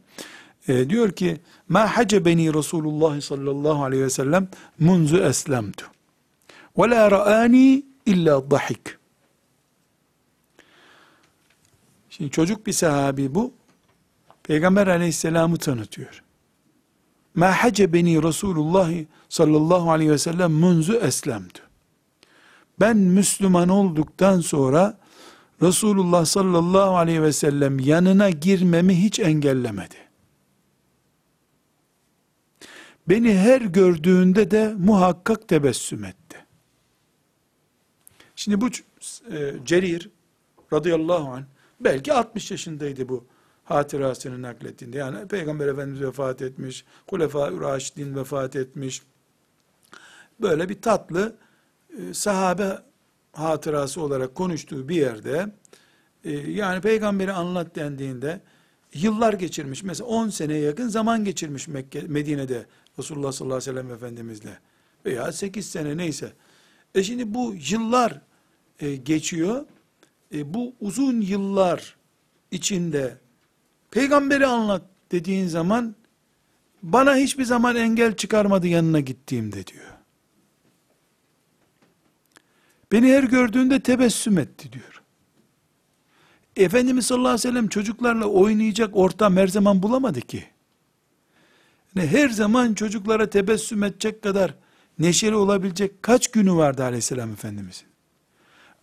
[0.68, 1.38] E, diyor ki
[1.70, 4.48] ma hacebeni Resulullah sallallahu aleyhi ve sellem
[4.80, 5.86] munzu eslemtu
[6.78, 8.98] ve la ra'ani illa dahik.
[12.10, 13.54] Şimdi çocuk bir sahabi bu.
[14.44, 16.24] Peygamber aleyhisselamı tanıtıyor.
[17.36, 18.92] Ma hacebeni Resulullah
[19.30, 21.64] sallallahu aleyhi ve sellem munzu eslemtu.
[22.80, 24.98] Ben Müslüman olduktan sonra
[25.62, 30.11] Resulullah sallallahu aleyhi ve sellem yanına girmemi hiç engellemedi.
[33.10, 36.46] Beni her gördüğünde de muhakkak tebessüm etti.
[38.36, 38.68] Şimdi bu
[39.32, 40.10] e, Cerir
[40.74, 41.44] radıyallahu anh
[41.80, 43.26] belki 60 yaşındaydı bu
[43.64, 44.98] hatırasını naklettiğinde.
[44.98, 49.02] Yani Peygamber Efendimiz vefat etmiş, Kulefa-ı Raşidin vefat etmiş.
[50.42, 51.36] Böyle bir tatlı
[51.90, 52.80] e, sahabe
[53.34, 55.52] hatırası olarak konuştuğu bir yerde
[56.24, 58.42] e, yani peygamberi anlat dendiğinde
[58.94, 59.84] yıllar geçirmiş.
[59.84, 62.66] Mesela 10 seneye yakın zaman geçirmiş Mekke, Medine'de
[63.00, 64.60] Resulullah sallallahu aleyhi ve sellem Efendimizle.
[65.06, 66.34] Veya 8 sene neyse.
[66.96, 68.22] E şimdi bu yıllar
[68.80, 69.66] e, geçiyor.
[70.34, 71.96] E, bu uzun yıllar
[72.52, 73.18] içinde
[73.92, 75.96] peygamberi anlat dediğin zaman
[76.84, 79.92] bana hiçbir zaman engel çıkarmadı yanına gittiğimde diyor.
[82.92, 85.02] Beni her gördüğünde tebessüm etti diyor.
[86.56, 90.51] Efendimiz sallallahu aleyhi ve sellem çocuklarla oynayacak ortam her zaman bulamadı ki.
[91.96, 94.54] Yani her zaman çocuklara tebessüm edecek kadar
[95.00, 97.88] neşeli olabilecek kaç günü vardı aleyhisselam efendimizin.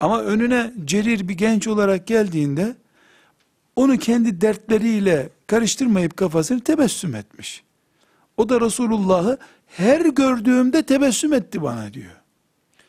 [0.01, 2.77] Ama önüne cerir bir genç olarak geldiğinde
[3.77, 7.62] onu kendi dertleriyle karıştırmayıp kafasını tebessüm etmiş.
[8.37, 12.12] O da Resulullah'ı her gördüğümde tebessüm etti bana diyor.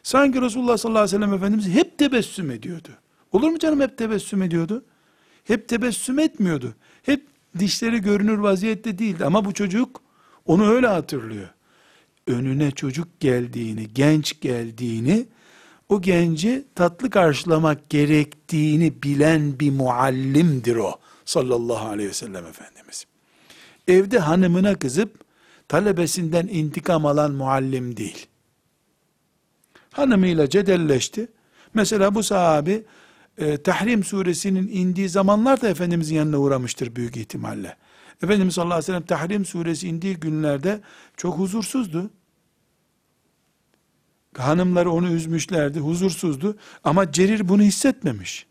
[0.03, 2.89] Sanki Resulullah sallallahu aleyhi ve sellem Efendimiz hep tebessüm ediyordu.
[3.31, 4.83] Olur mu canım hep tebessüm ediyordu?
[5.43, 6.75] Hep tebessüm etmiyordu.
[7.03, 7.27] Hep
[7.59, 9.25] dişleri görünür vaziyette değildi.
[9.25, 10.01] Ama bu çocuk
[10.49, 11.49] onu öyle hatırlıyor.
[12.27, 15.25] Önüne çocuk geldiğini, genç geldiğini,
[15.89, 20.99] o genci tatlı karşılamak gerektiğini bilen bir muallimdir o.
[21.25, 23.05] Sallallahu aleyhi ve sellem Efendimiz.
[23.87, 25.13] Evde hanımına kızıp
[25.67, 28.29] talebesinden intikam alan muallim değil
[29.91, 31.27] hanımıyla cedelleşti.
[31.73, 32.83] Mesela bu sahabi
[33.37, 37.75] e, Tahrim suresinin indiği zamanlarda Efendimizin yanına uğramıştır büyük ihtimalle.
[38.23, 40.81] Efendimiz sallallahu aleyhi ve sellem Tahrim suresi indiği günlerde
[41.17, 42.09] çok huzursuzdu.
[44.37, 46.57] Hanımları onu üzmüşlerdi, huzursuzdu.
[46.83, 48.45] Ama Cerir bunu hissetmemiş.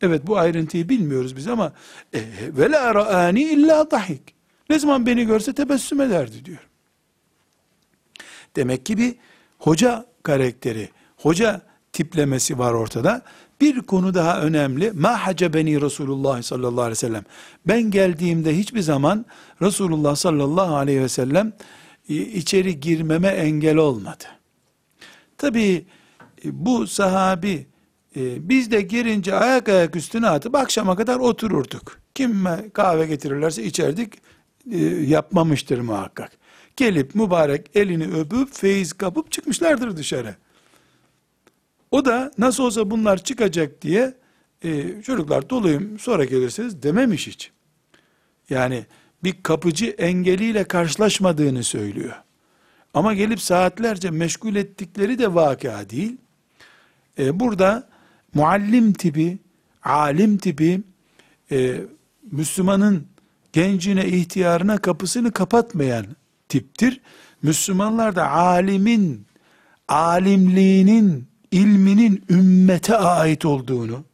[0.00, 1.72] Evet bu ayrıntıyı bilmiyoruz biz ama
[2.12, 2.20] e,
[2.56, 4.34] ve la ra'ani illa dahik.
[4.70, 6.68] Ne zaman beni görse tebessüm ederdi diyor.
[8.56, 9.14] Demek ki bir
[9.58, 13.22] hoca karakteri, hoca tiplemesi var ortada.
[13.60, 14.92] Bir konu daha önemli.
[14.92, 17.24] Ma hacebeni Resulullah sallallahu aleyhi ve sellem.
[17.66, 19.26] Ben geldiğimde hiçbir zaman
[19.62, 21.52] Resulullah sallallahu aleyhi ve sellem
[22.08, 24.24] e, içeri girmeme engel olmadı.
[25.38, 25.84] Tabi
[26.44, 27.66] e, bu sahabi
[28.16, 31.98] e, biz de girince ayak ayak üstüne atıp akşama kadar otururduk.
[32.14, 34.12] Kim kahve getirirlerse içerdik
[35.06, 36.32] yapmamıştır muhakkak.
[36.76, 40.36] Gelip mübarek elini öpüp feyiz kapıp çıkmışlardır dışarı.
[41.92, 44.14] O da nasıl olsa bunlar çıkacak diye
[44.64, 47.50] e, çocuklar doluyum sonra gelirsiniz dememiş hiç.
[48.50, 48.86] Yani
[49.24, 52.14] bir kapıcı engeliyle karşılaşmadığını söylüyor.
[52.94, 56.16] Ama gelip saatlerce meşgul ettikleri de vaka değil.
[57.18, 57.88] E, burada
[58.34, 59.38] muallim tipi,
[59.82, 60.80] alim tipi,
[61.50, 61.80] e,
[62.30, 63.06] Müslümanın
[63.52, 66.06] gencine, ihtiyarına kapısını kapatmayan
[66.48, 67.00] tiptir.
[67.42, 69.26] Müslümanlar da alimin,
[69.88, 74.04] alimliğinin, ilminin ümmete ait olduğunu,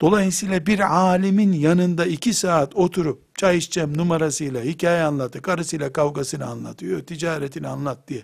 [0.00, 7.00] dolayısıyla bir alimin yanında iki saat oturup çay içeceğim numarasıyla hikaye anlatı, karısıyla kavgasını anlatıyor,
[7.00, 8.22] ticaretini anlat diye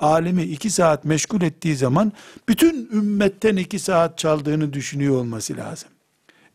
[0.00, 2.12] alimi iki saat meşgul ettiği zaman
[2.48, 5.88] bütün ümmetten iki saat çaldığını düşünüyor olması lazım.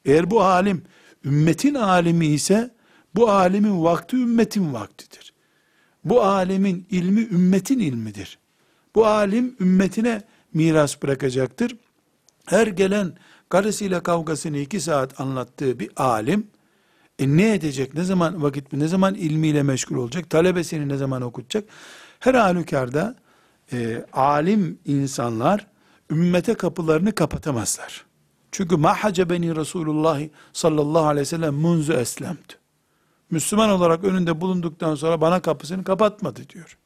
[0.06, 0.84] Eğer bu alim
[1.26, 2.72] ümmetin alimi ise
[3.16, 5.34] bu alimin vakti ümmetin vaktidir.
[6.04, 8.40] Bu alimin ilmi ümmetin ilmidir.
[8.96, 10.22] Bu alim ümmetine
[10.54, 11.78] miras bırakacaktır.
[12.46, 13.14] Her gelen
[13.50, 16.48] karısıyla kavgasını iki saat anlattığı bir alim,
[17.20, 21.70] e ne edecek, ne zaman vakit, ne zaman ilmiyle meşgul olacak, talebesini ne zaman okutacak?
[22.20, 23.16] Her halükarda
[23.74, 25.68] e, alim insanlar
[26.12, 28.06] ümmete kapılarını kapatamazlar.
[28.52, 30.22] Çünkü mahace beni Resulullah
[30.54, 32.58] sallallahu aleyhi ve sellem munzu eslemtu.
[33.32, 36.78] Müslüman olarak önünde bulunduktan sonra bana kapısını kapatmadı diyor.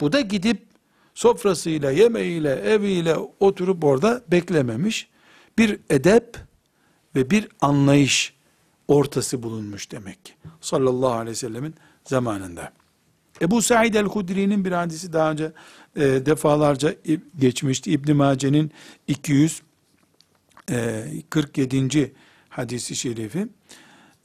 [0.00, 0.66] Bu da gidip
[1.16, 5.08] sofrasıyla, yemeğiyle, eviyle oturup orada beklememiş.
[5.58, 6.36] Bir edep
[7.14, 8.34] ve bir anlayış
[8.88, 10.32] ortası bulunmuş demek ki.
[10.60, 11.74] Sallallahu aleyhi ve sellemin
[12.04, 12.72] zamanında.
[13.42, 15.52] Ebu Said el-Hudri'nin bir hadisi daha önce
[15.96, 16.94] e, defalarca
[17.38, 17.90] geçmişti.
[17.90, 18.72] İbn Mace'nin
[19.08, 22.00] 247.
[22.00, 22.10] E,
[22.48, 23.48] hadisi şerifi.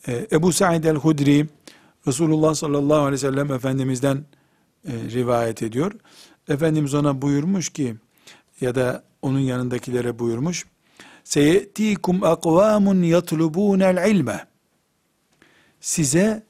[0.07, 1.47] E, Ebu Said el-Hudri
[2.07, 4.25] Resulullah sallallahu aleyhi ve sellem Efendimiz'den
[4.87, 5.91] e, rivayet ediyor.
[6.47, 7.95] Efendimiz ona buyurmuş ki
[8.61, 10.65] ya da onun yanındakilere buyurmuş.
[11.23, 14.47] Seyetikum akvamun yatlubunel ilme.
[15.81, 16.43] Size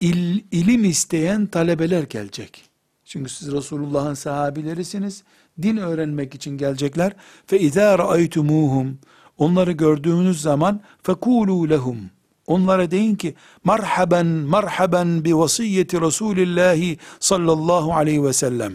[0.00, 2.64] il, ilim isteyen talebeler gelecek.
[3.04, 5.24] Çünkü siz Resulullah'ın sahabilerisiniz.
[5.62, 7.12] Din öğrenmek için gelecekler.
[7.46, 8.98] Fe izâ ra'aytumuhum
[9.38, 12.10] onları gördüğünüz zaman fekulu lehum
[12.50, 18.72] onlara deyin ki marhaban marhaban bi vasiyeti Resulillahi sallallahu aleyhi ve sellem.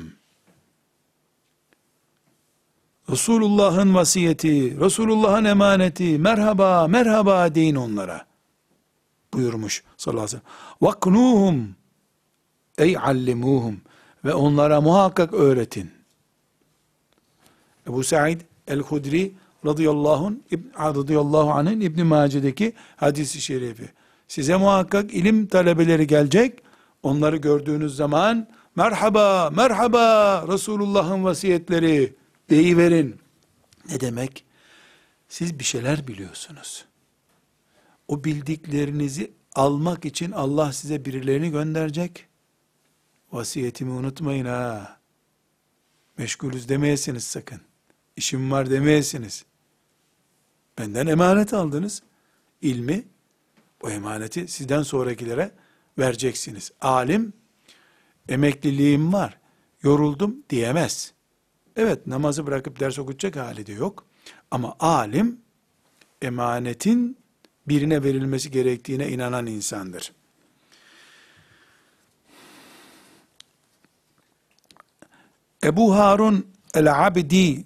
[3.10, 8.26] Resulullah'ın vasiyeti, Resulullah'ın emaneti, merhaba, merhaba deyin onlara
[9.34, 10.90] buyurmuş sallallahu aleyhi ve sellem.
[10.90, 11.76] Vaknuhum
[12.78, 13.82] ey allimuhum
[14.26, 15.92] ve onlara muhakkak öğretin.
[17.90, 19.32] Ebu Said el-Hudri
[19.66, 20.34] radıyallahu,
[20.80, 23.90] radıyallahu anh'ın İbn Mace'deki hadisi şerifi.
[24.28, 26.60] Size muhakkak ilim talebeleri gelecek.
[27.04, 32.16] Onları gördüğünüz zaman merhaba, merhaba Resulullah'ın vasiyetleri
[32.50, 33.20] deyiverin.
[33.90, 34.46] Ne demek?
[35.30, 36.86] Siz bir şeyler biliyorsunuz.
[38.08, 42.28] O bildiklerinizi almak için Allah size birilerini gönderecek.
[43.32, 44.98] Vasiyetimi unutmayın ha.
[46.18, 47.62] Meşgulüz demeyesiniz sakın.
[48.16, 49.46] İşim var demeyesiniz.
[50.78, 52.04] Benden emanet aldınız.
[52.62, 53.04] İlmi,
[53.84, 55.52] o emaneti sizden sonrakilere
[56.00, 56.72] vereceksiniz.
[56.82, 57.34] Alim,
[58.30, 59.40] emekliliğim var,
[59.82, 61.15] yoruldum diyemez.
[61.76, 64.06] Evet, namazı bırakıp ders okutacak hali de yok.
[64.52, 65.42] Ama alim,
[66.22, 67.18] emanetin
[67.68, 70.12] birine verilmesi gerektiğine inanan insandır.
[75.64, 77.66] Ebu Harun el-Abdi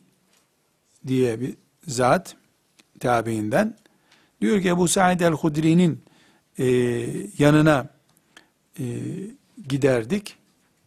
[1.08, 1.56] diye bir
[1.88, 2.36] zat
[3.00, 3.78] tabiinden
[4.42, 6.04] diyor ki Ebu Said el-Hudri'nin
[6.60, 6.66] e,
[7.38, 7.90] yanına
[8.80, 8.86] e,
[9.68, 10.39] giderdik.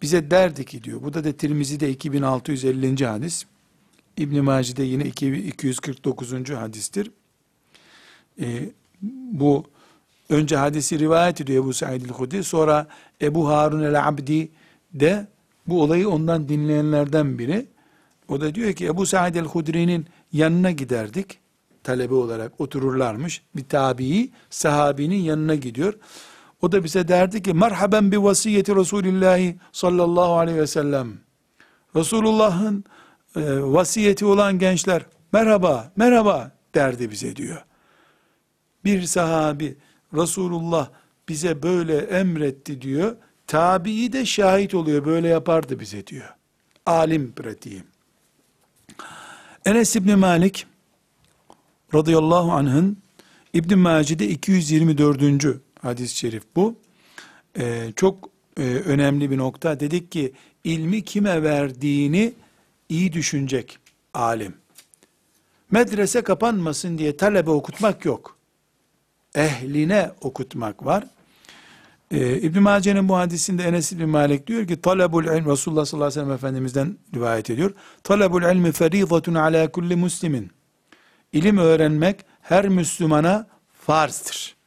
[0.03, 1.03] Bize derdi ki diyor.
[1.03, 3.07] Bu da de Tirmizi'de 2650.
[3.07, 3.45] hadis.
[4.17, 6.51] İbn Maci'de yine 249.
[6.51, 7.11] hadistir.
[8.41, 8.71] E,
[9.33, 9.65] bu
[10.29, 12.45] önce hadisi rivayet ediyor Ebu Said el-Hudri.
[12.45, 12.87] Sonra
[13.23, 14.49] Ebu Harun el-Abdi
[14.95, 15.27] de
[15.67, 17.67] bu olayı ondan dinleyenlerden biri.
[18.29, 21.39] O da diyor ki Ebu Said el-Hudri'nin yanına giderdik.
[21.83, 23.43] Talebe olarak otururlarmış.
[23.57, 25.95] Bir tabii sahabinin yanına gidiyor.
[26.63, 31.19] O da bize derdi ki merhaben bi vasiyeti Resulillahi sallallahu aleyhi ve sellem.
[31.97, 32.85] Resulullah'ın
[33.37, 37.65] e, vasiyeti olan gençler merhaba merhaba derdi bize diyor.
[38.85, 39.77] Bir sahabi
[40.15, 40.89] Resulullah
[41.29, 43.17] bize böyle emretti diyor.
[43.47, 46.35] Tabii de şahit oluyor böyle yapardı bize diyor.
[46.87, 47.83] Alim pratiği.
[49.65, 50.67] Enes İbni Malik
[51.95, 52.97] radıyallahu anh'ın
[53.53, 55.72] İbn Mace'de 224.
[55.83, 56.77] hadis-i şerif bu.
[57.59, 59.81] Ee, çok e, önemli bir nokta.
[59.81, 60.33] Dedik ki
[60.65, 62.33] ilmi kime verdiğini
[62.89, 63.79] iyi düşünecek
[64.15, 64.55] alim.
[65.71, 68.37] Medrese kapanmasın diye talebe okutmak yok.
[69.35, 71.05] Ehline okutmak var.
[72.11, 76.21] Ee, İbn Mace'nin bu hadisinde Enes İbn Malik diyor ki talabul ilm Resulullah sallallahu aleyhi
[76.21, 77.75] ve sellem efendimizden rivayet ediyor.
[78.05, 80.51] Talabul ilmi feridatun ala kulli muslimin.
[81.33, 84.62] İlim öğrenmek her Müslümana farzdır.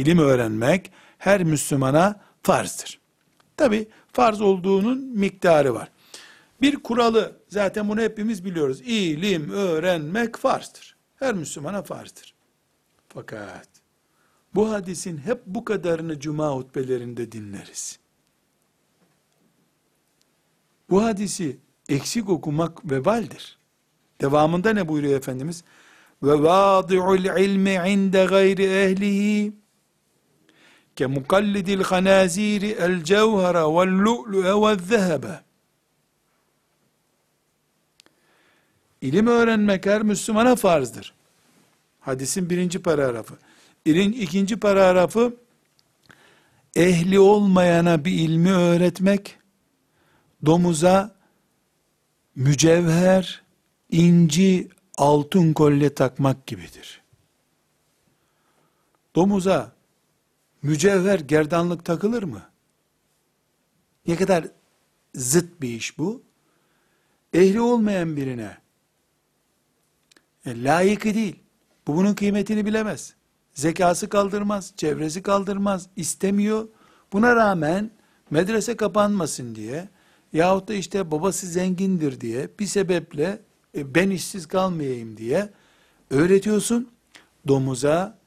[0.00, 3.00] İlim öğrenmek her Müslümana farzdır.
[3.56, 5.88] Tabi farz olduğunun miktarı var.
[6.62, 8.80] Bir kuralı zaten bunu hepimiz biliyoruz.
[8.80, 10.96] İlim öğrenmek farzdır.
[11.16, 12.34] Her Müslümana farzdır.
[13.08, 13.68] Fakat
[14.54, 17.98] bu hadisin hep bu kadarını cuma hutbelerinde dinleriz.
[20.90, 21.58] Bu hadisi
[21.88, 23.58] eksik okumak vebaldir.
[24.20, 25.64] Devamında ne buyuruyor Efendimiz?
[26.22, 29.59] Ve vâdi'ul ilmi inde gayri ehlihi
[31.00, 35.40] ke mukallidil hanaziri el cevhara vel lu'lu'e vel zehebe.
[39.00, 41.14] İlim öğrenmek her Müslümana farzdır.
[42.00, 43.34] Hadisin birinci paragrafı.
[43.84, 45.36] İrin ikinci paragrafı
[46.76, 49.38] ehli olmayana bir ilmi öğretmek,
[50.46, 51.16] domuza
[52.36, 53.42] mücevher,
[53.90, 57.02] inci, altın kolye takmak gibidir.
[59.14, 59.79] Domuza
[60.62, 62.42] mücevher gerdanlık takılır mı?
[64.06, 64.46] Ne kadar
[65.14, 66.22] zıt bir iş bu.
[67.32, 68.56] Ehli olmayan birine
[70.46, 71.36] e, layıkı değil.
[71.86, 73.14] Bu bunun kıymetini bilemez.
[73.54, 76.68] Zekası kaldırmaz, çevresi kaldırmaz, istemiyor.
[77.12, 77.90] Buna rağmen
[78.30, 79.88] medrese kapanmasın diye
[80.32, 83.40] yahut da işte babası zengindir diye bir sebeple
[83.76, 85.50] e, ben işsiz kalmayayım diye
[86.10, 86.90] öğretiyorsun.
[87.48, 88.18] Domuza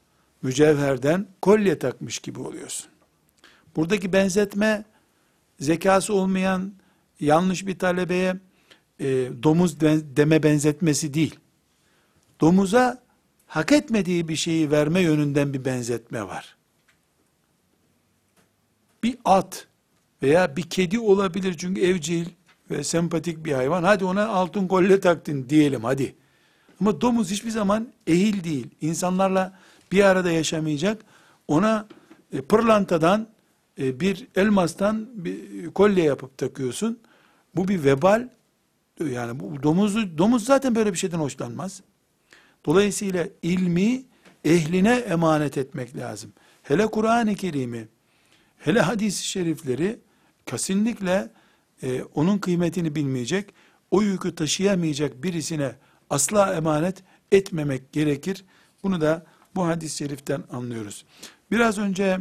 [0.44, 2.90] mücevherden kolye takmış gibi oluyorsun.
[3.76, 4.84] Buradaki benzetme
[5.60, 6.72] zekası olmayan
[7.20, 8.36] yanlış bir talebeye
[9.00, 9.06] e,
[9.42, 11.38] domuz deme benzetmesi değil.
[12.40, 13.02] Domuza
[13.46, 16.56] hak etmediği bir şeyi verme yönünden bir benzetme var.
[19.02, 19.66] Bir at
[20.22, 22.26] veya bir kedi olabilir çünkü evcil
[22.70, 23.82] ve sempatik bir hayvan.
[23.82, 26.14] Hadi ona altın kolye taktın diyelim hadi.
[26.80, 28.66] Ama domuz hiçbir zaman ehil değil.
[28.80, 29.58] İnsanlarla
[29.94, 31.04] bir arada yaşamayacak.
[31.48, 31.88] Ona
[32.32, 33.28] e, pırlantadan
[33.78, 36.98] e, bir elmastan bir kolye yapıp takıyorsun.
[37.56, 38.28] Bu bir vebal.
[39.10, 41.82] Yani bu domuzu domuz zaten böyle bir şeyden hoşlanmaz.
[42.66, 44.02] Dolayısıyla ilmi
[44.44, 46.32] ehline emanet etmek lazım.
[46.62, 47.88] Hele Kur'an-ı Kerim'i,
[48.58, 50.00] hele hadis-i şerifleri
[50.46, 51.30] kesinlikle
[51.82, 53.54] e, onun kıymetini bilmeyecek,
[53.90, 55.72] o yükü taşıyamayacak birisine
[56.10, 57.02] asla emanet
[57.32, 58.44] etmemek gerekir.
[58.82, 61.04] Bunu da bu hadis-i şeriften anlıyoruz.
[61.50, 62.20] Biraz önce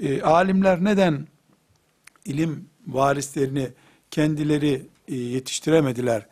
[0.00, 1.26] e, alimler neden
[2.24, 3.68] ilim varislerini
[4.10, 6.26] kendileri e, yetiştiremediler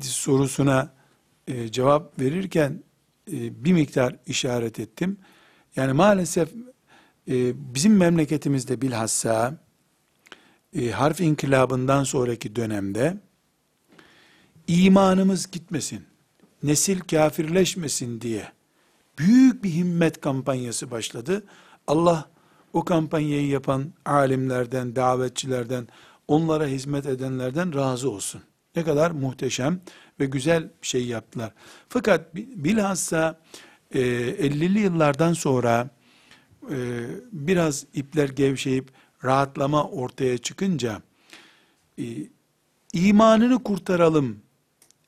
[0.00, 0.94] sorusuna
[1.48, 2.82] e, cevap verirken
[3.32, 5.18] e, bir miktar işaret ettim.
[5.76, 6.48] Yani maalesef
[7.28, 9.58] e, bizim memleketimizde bilhassa
[10.76, 13.16] e, harf inkılabından sonraki dönemde
[14.66, 16.04] imanımız gitmesin,
[16.62, 18.52] nesil kafirleşmesin diye
[19.18, 21.44] büyük bir himmet kampanyası başladı.
[21.86, 22.30] Allah
[22.72, 25.88] o kampanyayı yapan alimlerden, davetçilerden,
[26.28, 28.42] onlara hizmet edenlerden razı olsun.
[28.76, 29.80] Ne kadar muhteşem
[30.20, 31.52] ve güzel bir şey yaptılar.
[31.88, 33.40] Fakat bilhassa
[33.90, 35.90] e, 50'li yıllardan sonra
[36.70, 38.90] e, biraz ipler gevşeyip
[39.24, 41.02] rahatlama ortaya çıkınca
[41.98, 42.04] e,
[42.92, 44.38] imanını kurtaralım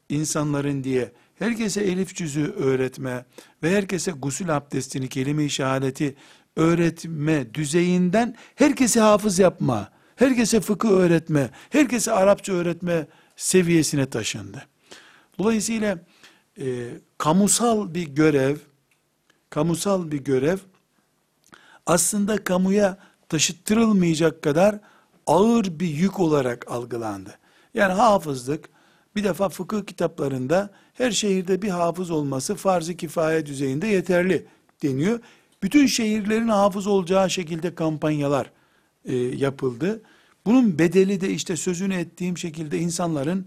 [0.09, 3.25] insanların diye herkese elif cüzü öğretme
[3.63, 6.17] ve herkese gusül abdestini, kelime-i şehadeti
[6.57, 13.07] öğretme düzeyinden herkese hafız yapma, herkese fıkıh öğretme, herkese Arapça öğretme
[13.37, 14.67] seviyesine taşındı.
[15.39, 15.99] Dolayısıyla
[16.61, 18.57] e, kamusal bir görev,
[19.51, 20.59] kamusal bir görev
[21.87, 24.81] aslında kamuya taşıttırılmayacak kadar
[25.27, 27.39] ağır bir yük olarak algılandı.
[27.75, 28.69] Yani hafızlık
[29.17, 34.47] bir defa fıkıh kitaplarında her şehirde bir hafız olması farz-ı kifaye düzeyinde yeterli
[34.83, 35.21] deniyor.
[35.63, 38.51] Bütün şehirlerin hafız olacağı şekilde kampanyalar
[39.05, 40.03] e, yapıldı.
[40.47, 43.47] Bunun bedeli de işte sözünü ettiğim şekilde insanların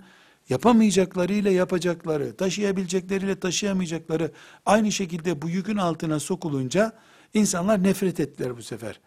[0.49, 4.31] yapamayacaklarıyla yapacakları, taşıyabilecekleriyle taşıyamayacakları
[4.65, 6.93] aynı şekilde bu yükün altına sokulunca
[7.33, 8.99] insanlar nefret ettiler bu sefer.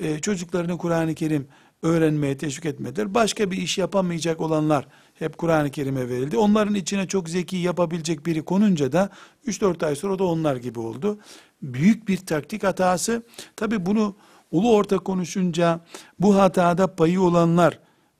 [0.00, 1.48] Ee, çocuklarını Kur'an-ı Kerim
[1.82, 3.14] öğrenmeye teşvik etmediler.
[3.14, 4.86] Başka bir iş yapamayacak olanlar
[5.18, 6.36] hep Kur'an-ı Kerim'e verildi.
[6.36, 9.10] Onların içine çok zeki yapabilecek biri konunca da
[9.46, 11.18] 3-4 ay sonra da onlar gibi oldu.
[11.62, 13.22] Büyük bir taktik hatası.
[13.56, 14.16] Tabi bunu
[14.50, 15.80] ulu orta konuşunca
[16.18, 17.78] bu hatada payı olanlar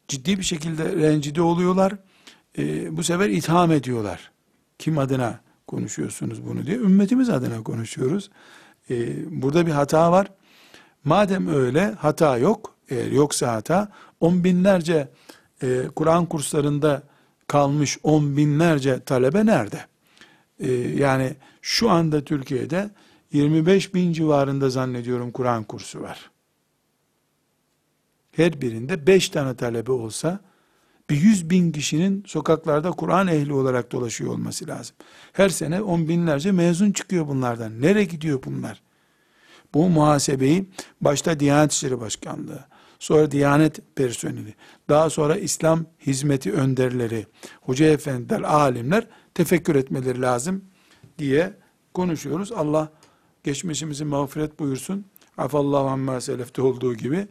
[0.08, 1.92] ciddi bir şekilde rencide oluyorlar.
[2.58, 4.30] Ee, bu sefer itham ediyorlar.
[4.78, 6.76] Kim adına konuşuyorsunuz bunu diye.
[6.76, 8.30] Ümmetimiz adına konuşuyoruz.
[8.90, 10.26] Ee, burada bir hata var.
[11.04, 15.08] Madem öyle hata yok, eğer yoksa hata, on binlerce
[15.62, 17.02] e, Kur'an kurslarında
[17.46, 19.86] kalmış on binlerce talebe nerede?
[20.60, 22.90] E, yani şu anda Türkiye'de
[23.32, 26.30] 25 bin civarında zannediyorum Kur'an kursu var.
[28.32, 30.40] Her birinde 5 tane talebe olsa,
[31.10, 34.96] bir 100 bin kişinin sokaklarda Kur'an ehli olarak dolaşıyor olması lazım.
[35.32, 37.82] Her sene on binlerce mezun çıkıyor bunlardan.
[37.82, 38.82] Nereye gidiyor bunlar?
[39.74, 40.68] Bu muhasebeyi
[41.00, 42.64] başta Diyanet İşleri Başkanlığı,
[43.02, 44.54] sonra Diyanet personeli,
[44.88, 47.26] daha sonra İslam hizmeti önderleri,
[47.60, 50.64] hoca efendiler, alimler tefekkür etmeleri lazım
[51.18, 51.54] diye
[51.94, 52.52] konuşuyoruz.
[52.52, 52.92] Allah
[53.44, 55.04] geçmişimizi mağfiret buyursun.
[55.38, 57.26] Afallahu amma selefte olduğu gibi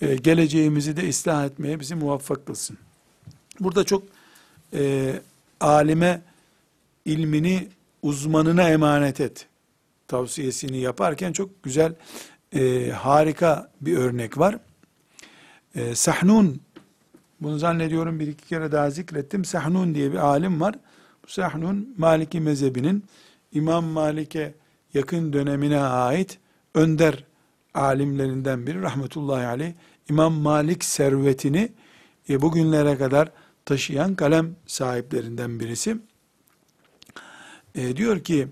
[0.00, 2.78] e, geleceğimizi de ıslah etmeye bizi muvaffak kılsın.
[3.60, 4.02] Burada çok
[4.74, 5.12] e,
[5.60, 6.22] alime
[7.04, 7.68] ilmini
[8.02, 9.46] uzmanına emanet et
[10.08, 11.94] tavsiyesini yaparken çok güzel,
[12.54, 14.58] e, harika bir örnek var.
[15.74, 16.60] E, Sahnun,
[17.40, 19.44] bunu zannediyorum bir iki kere daha zikrettim.
[19.44, 20.74] Sahnun diye bir alim var.
[21.24, 23.04] Bu Sahnun, Maliki mezhebinin
[23.52, 24.54] İmam Malik'e
[24.94, 26.38] yakın dönemine ait
[26.74, 27.24] önder
[27.74, 29.72] alimlerinden biri rahmetullahi aleyh.
[30.10, 31.72] İmam Malik servetini
[32.28, 33.30] e, bugünlere kadar
[33.64, 35.96] taşıyan kalem sahiplerinden birisi.
[37.74, 38.48] E, diyor ki,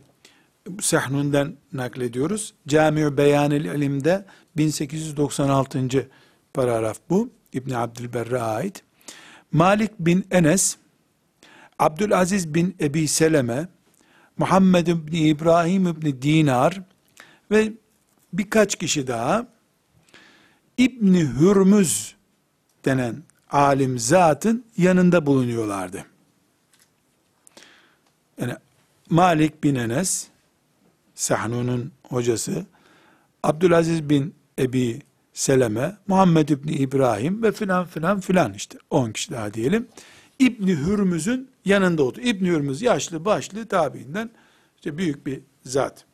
[0.80, 2.54] Sehnun'den naklediyoruz.
[2.68, 4.24] Cami-ü Beyanil İlim'de
[4.56, 6.08] 1896.
[6.54, 7.30] paragraf bu.
[7.52, 8.82] İbni Abdülberre ait.
[9.52, 10.76] Malik bin Enes,
[11.78, 13.68] Abdülaziz bin Ebi Seleme,
[14.38, 16.82] Muhammed bin İbrahim bin Dinar
[17.50, 17.72] ve
[18.32, 19.46] birkaç kişi daha
[20.76, 22.14] İbni Hürmüz
[22.84, 26.04] denen alim zatın yanında bulunuyorlardı.
[28.40, 28.54] Yani
[29.10, 30.28] Malik bin Enes,
[31.14, 32.66] Sahnun'un hocası,
[33.42, 35.02] Abdülaziz bin Ebi
[35.40, 39.88] Seleme, Muhammed İbni İbrahim ve filan filan filan işte 10 kişi daha diyelim.
[40.38, 42.20] İbni Hürmüz'ün yanında oldu.
[42.20, 44.30] İbni Hürmüz yaşlı başlı tabiinden
[44.76, 46.04] işte büyük bir zat.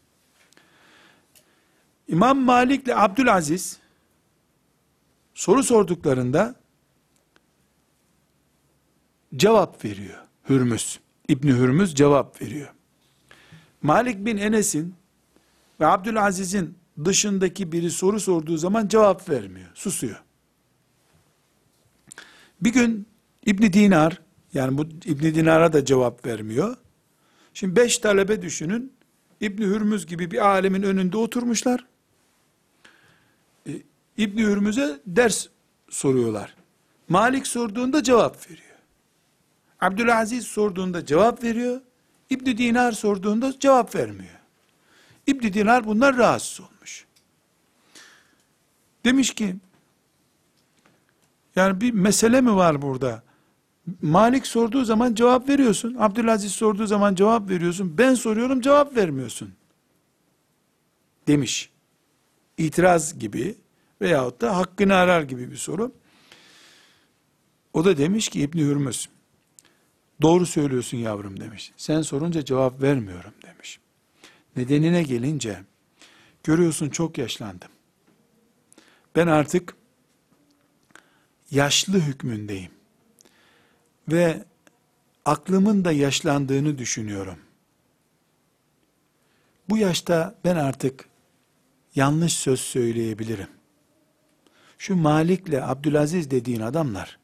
[2.09, 3.79] İmam Malik ile Abdülaziz
[5.35, 6.55] soru sorduklarında
[9.37, 10.25] cevap veriyor.
[10.49, 11.01] Hürmüz.
[11.29, 12.75] İbni Hürmüz cevap veriyor.
[13.83, 14.95] Malik bin Enes'in
[15.81, 20.23] ve Abdülaziz'in dışındaki biri soru sorduğu zaman cevap vermiyor, susuyor.
[22.61, 23.07] Bir gün
[23.47, 24.23] İbni Dinar,
[24.55, 26.77] yani bu İbni Dinar'a da cevap vermiyor.
[27.55, 28.93] Şimdi beş talebe düşünün,
[29.41, 31.87] İbni Hürmüz gibi bir alemin önünde oturmuşlar.
[33.69, 33.73] E,
[34.17, 35.47] İbni Hürmüz'e ders
[35.91, 36.55] soruyorlar.
[37.09, 38.67] Malik sorduğunda cevap veriyor.
[39.81, 41.81] Abdülaziz sorduğunda cevap veriyor.
[42.31, 44.41] İbni Dinar sorduğunda cevap vermiyor.
[45.27, 46.76] İbni Dinar bunlar rahatsız olmuş.
[49.07, 49.57] Demiş ki,
[51.57, 53.23] yani bir mesele mi var burada?
[54.03, 55.97] Malik sorduğu zaman cevap veriyorsun.
[55.99, 57.99] Abdülaziz sorduğu zaman cevap veriyorsun.
[57.99, 59.55] Ben soruyorum cevap vermiyorsun.
[61.27, 61.71] Demiş.
[62.59, 63.55] İtiraz gibi
[64.01, 65.93] veyahut da hakkını arar gibi bir soru.
[67.73, 69.09] O da demiş ki İbni Hürmüz,
[70.23, 71.73] Doğru söylüyorsun yavrum demiş.
[71.77, 73.81] Sen sorunca cevap vermiyorum demiş.
[74.57, 75.63] Nedenine gelince
[76.45, 77.76] görüyorsun çok yaşlandım.
[79.17, 79.77] Ben artık
[81.51, 82.71] yaşlı hükmündeyim.
[84.09, 84.45] Ve
[85.25, 87.39] aklımın da yaşlandığını düşünüyorum.
[89.69, 91.09] Bu yaşta ben artık
[91.95, 93.49] yanlış söz söyleyebilirim.
[94.79, 97.19] Şu Malik'le Abdülaziz dediğin adamlar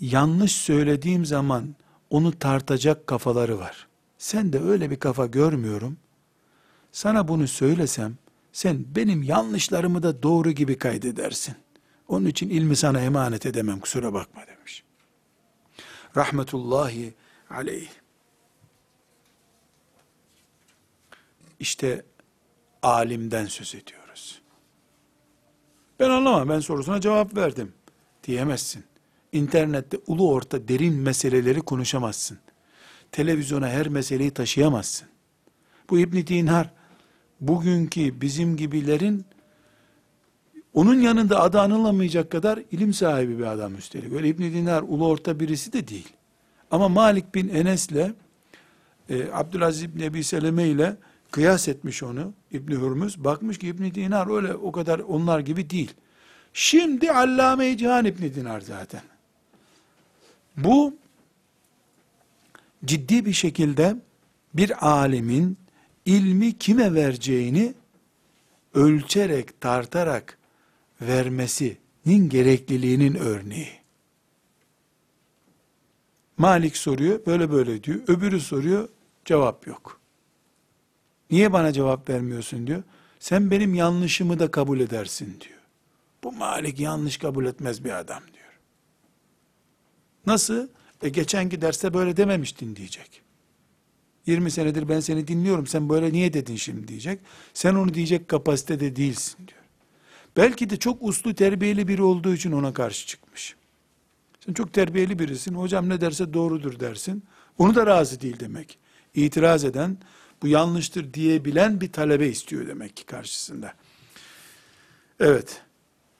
[0.00, 1.74] yanlış söylediğim zaman
[2.10, 3.88] onu tartacak kafaları var.
[4.18, 5.96] Sen de öyle bir kafa görmüyorum.
[6.92, 8.16] Sana bunu söylesem
[8.54, 11.54] sen benim yanlışlarımı da doğru gibi kaydedersin.
[12.08, 14.84] Onun için ilmi sana emanet edemem kusura bakma demiş.
[16.16, 17.14] Rahmetullahi
[17.50, 17.88] aleyh.
[21.60, 22.04] İşte
[22.82, 24.42] alimden söz ediyoruz.
[26.00, 27.72] Ben anlamam ben sorusuna cevap verdim
[28.24, 28.84] diyemezsin.
[29.32, 32.38] İnternette ulu orta derin meseleleri konuşamazsın.
[33.12, 35.08] Televizyona her meseleyi taşıyamazsın.
[35.90, 36.70] Bu İbn Dinar
[37.40, 39.24] bugünkü bizim gibilerin
[40.74, 44.12] Onun yanında adı anılamayacak kadar ilim sahibi bir adam üstelik.
[44.12, 46.08] Öyle İbn Dinar ulu orta birisi de değil.
[46.70, 48.12] Ama Malik bin Enes'le
[49.08, 50.96] e, Abdülaziz İbn Ebi Seleme ile
[51.30, 53.24] kıyas etmiş onu İbn Hürmüz.
[53.24, 55.94] Bakmış ki İbn Dinar öyle o kadar onlar gibi değil.
[56.52, 59.02] Şimdi Allame-i Cihan İbn Dinar zaten.
[60.56, 60.94] Bu
[62.84, 63.96] ciddi bir şekilde
[64.54, 65.58] bir alimin
[66.04, 67.74] ilmi kime vereceğini
[68.74, 70.38] ölçerek, tartarak
[71.00, 73.72] vermesinin gerekliliğinin örneği.
[76.38, 78.00] Malik soruyor, böyle böyle diyor.
[78.08, 78.88] Öbürü soruyor,
[79.24, 80.00] cevap yok.
[81.30, 82.82] Niye bana cevap vermiyorsun diyor.
[83.18, 85.60] Sen benim yanlışımı da kabul edersin diyor.
[86.24, 88.58] Bu Malik yanlış kabul etmez bir adam diyor.
[90.26, 90.68] Nasıl?
[91.02, 93.23] E geçenki derste böyle dememiştin diyecek.
[94.26, 97.20] 20 senedir ben seni dinliyorum sen böyle niye dedin şimdi diyecek.
[97.54, 99.60] Sen onu diyecek kapasitede değilsin diyor.
[100.36, 103.56] Belki de çok uslu terbiyeli biri olduğu için ona karşı çıkmış.
[104.40, 107.24] Sen çok terbiyeli birisin hocam ne derse doğrudur dersin.
[107.58, 108.78] Onu da razı değil demek.
[109.14, 109.98] İtiraz eden
[110.42, 113.74] bu yanlıştır diyebilen bir talebe istiyor demek ki karşısında.
[115.20, 115.62] Evet.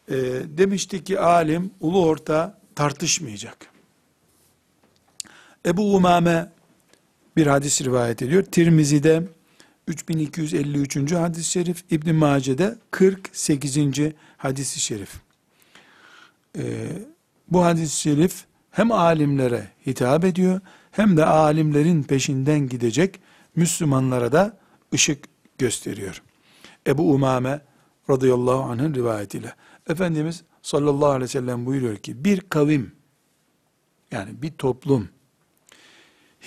[0.08, 3.70] E, demişti ki alim ulu orta tartışmayacak.
[5.66, 6.52] Ebu Umame
[7.36, 8.42] bir hadis rivayet ediyor.
[8.42, 9.22] Tirmizi'de
[9.88, 11.12] 3253.
[11.12, 13.78] hadis-i şerif, İbn Mace'de 48.
[14.36, 15.10] hadis-i şerif.
[16.58, 16.62] Ee,
[17.48, 20.60] bu hadis-i şerif hem alimlere hitap ediyor
[20.90, 23.20] hem de alimlerin peşinden gidecek
[23.56, 24.58] Müslümanlara da
[24.94, 25.24] ışık
[25.58, 26.22] gösteriyor.
[26.86, 27.60] Ebu Umame
[28.10, 29.54] radıyallahu anh'ın rivayetiyle.
[29.88, 32.92] Efendimiz sallallahu aleyhi ve sellem buyuruyor ki bir kavim
[34.12, 35.08] yani bir toplum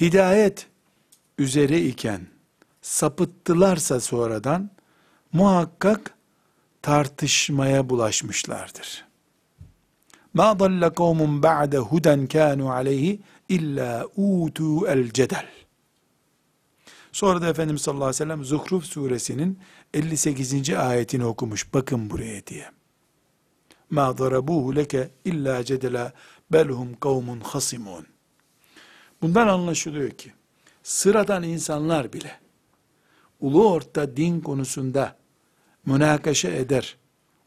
[0.02, 0.68] hidayet
[1.38, 2.28] üzere iken
[2.82, 4.70] sapıttılarsa sonradan
[5.34, 6.14] muhakkak
[6.82, 9.06] tartışmaya bulaşmışlardır.
[10.34, 15.46] Ma dalla kavmun ba'de huden kanu aleyhi illa utu el cedel.
[17.12, 19.60] Sonra da Efendimiz sallallahu aleyhi ve sellem Zuhruf suresinin
[19.94, 20.70] 58.
[20.70, 21.74] ayetini okumuş.
[21.74, 22.66] Bakın buraya diye.
[23.90, 26.14] Ma darabuhu leke illa cedela
[26.52, 28.08] belhum kavmun hasimun.
[29.22, 30.34] Bundan anlaşılıyor ki
[30.88, 32.40] sıradan insanlar bile
[33.40, 35.18] ulu orta din konusunda
[35.86, 36.98] münakaşa eder,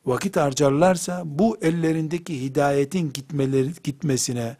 [0.06, 4.56] vakit harcarlarsa bu ellerindeki hidayetin gitmeleri gitmesine,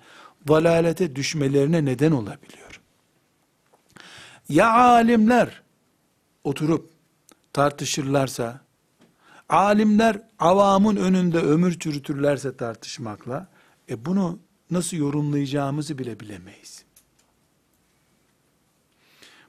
[0.49, 2.81] dalalete düşmelerine neden olabiliyor.
[4.49, 5.62] Ya alimler
[6.45, 6.91] oturup
[7.53, 8.61] tartışırlarsa,
[9.49, 13.49] alimler avamın önünde ömür çürütürlerse tartışmakla,
[13.91, 14.39] e bunu
[14.70, 16.89] nasıl yorumlayacağımızı bile bilemeyiz.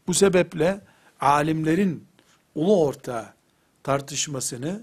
[0.07, 0.81] Bu sebeple
[1.19, 2.07] alimlerin
[2.55, 3.33] ulu orta
[3.83, 4.81] tartışmasını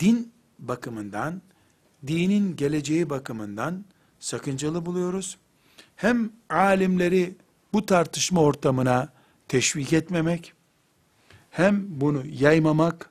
[0.00, 1.42] din bakımından,
[2.06, 3.84] dinin geleceği bakımından
[4.20, 5.38] sakıncalı buluyoruz.
[5.96, 7.34] Hem alimleri
[7.72, 9.08] bu tartışma ortamına
[9.48, 10.52] teşvik etmemek,
[11.50, 13.10] hem bunu yaymamak,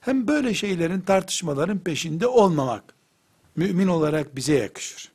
[0.00, 2.84] hem böyle şeylerin tartışmaların peşinde olmamak,
[3.56, 5.12] mümin olarak bize yakışır.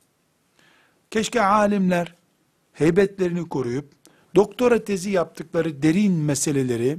[1.10, 2.14] Keşke alimler
[2.72, 3.92] heybetlerini koruyup,
[4.34, 6.98] doktora tezi yaptıkları derin meseleleri,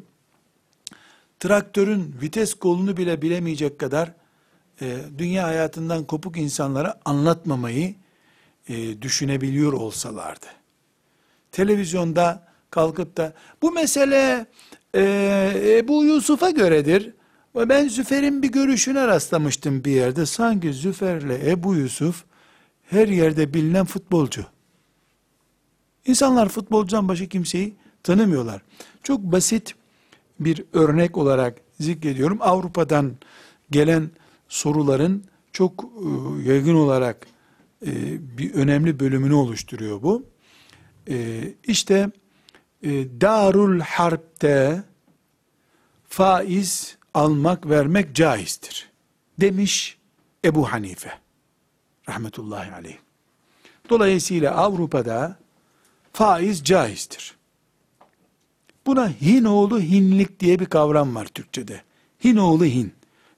[1.40, 4.14] traktörün vites kolunu bile bilemeyecek kadar
[4.82, 7.96] e, dünya hayatından kopuk insanlara anlatmamayı
[8.70, 10.46] e, düşünebiliyor olsalardı.
[11.52, 14.46] Televizyonda kalkıp da bu mesele
[14.96, 17.14] e, Ebu Yusuf'a göredir.
[17.56, 20.26] Ben Züfer'in bir görüşüne rastlamıştım bir yerde.
[20.26, 22.24] Sanki Züfer'le Ebu Yusuf
[22.84, 24.46] her yerde bilinen futbolcu.
[26.06, 28.62] İnsanlar futbolcudan başka kimseyi tanımıyorlar.
[29.04, 29.76] Çok basit
[30.40, 32.38] bir örnek olarak zikrediyorum.
[32.42, 33.14] Avrupa'dan
[33.72, 34.10] gelen
[34.50, 37.28] soruların çok e, yaygın olarak
[37.86, 37.92] e,
[38.38, 40.26] bir önemli bölümünü oluşturuyor bu.
[41.10, 42.12] E, işte
[43.22, 44.84] Darul Harp'te
[46.08, 48.90] faiz almak vermek caizdir.
[49.40, 49.98] Demiş
[50.46, 51.12] Ebu Hanife.
[52.10, 52.98] Rahmetullahi aleyh.
[53.90, 55.43] Dolayısıyla Avrupa'da
[56.14, 57.36] faiz caizdir.
[58.86, 61.82] Buna Hinoğlu hinlik diye bir kavram var Türkçede.
[62.24, 62.94] Hinoğlu hin.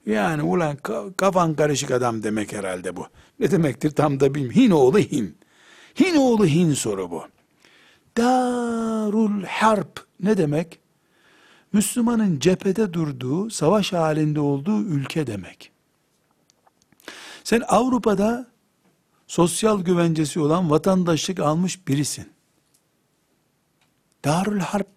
[0.06, 0.76] Yani ulan
[1.16, 3.06] kafan karışık adam demek herhalde bu.
[3.40, 4.60] Ne demektir tam da bilmiyorum.
[4.60, 5.36] Hinoğlu hin.
[6.00, 7.24] Hinoğlu hin soru bu.
[8.16, 10.78] Darul harp ne demek?
[11.72, 15.70] Müslümanın cephede durduğu, savaş halinde olduğu ülke demek.
[17.44, 18.46] Sen Avrupa'da
[19.26, 22.35] sosyal güvencesi olan vatandaşlık almış birisin.
[24.24, 24.88] Darül Harp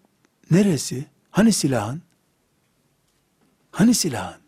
[0.50, 1.06] neresi?
[1.30, 2.02] Hani silahın?
[3.70, 4.40] Hani silahın?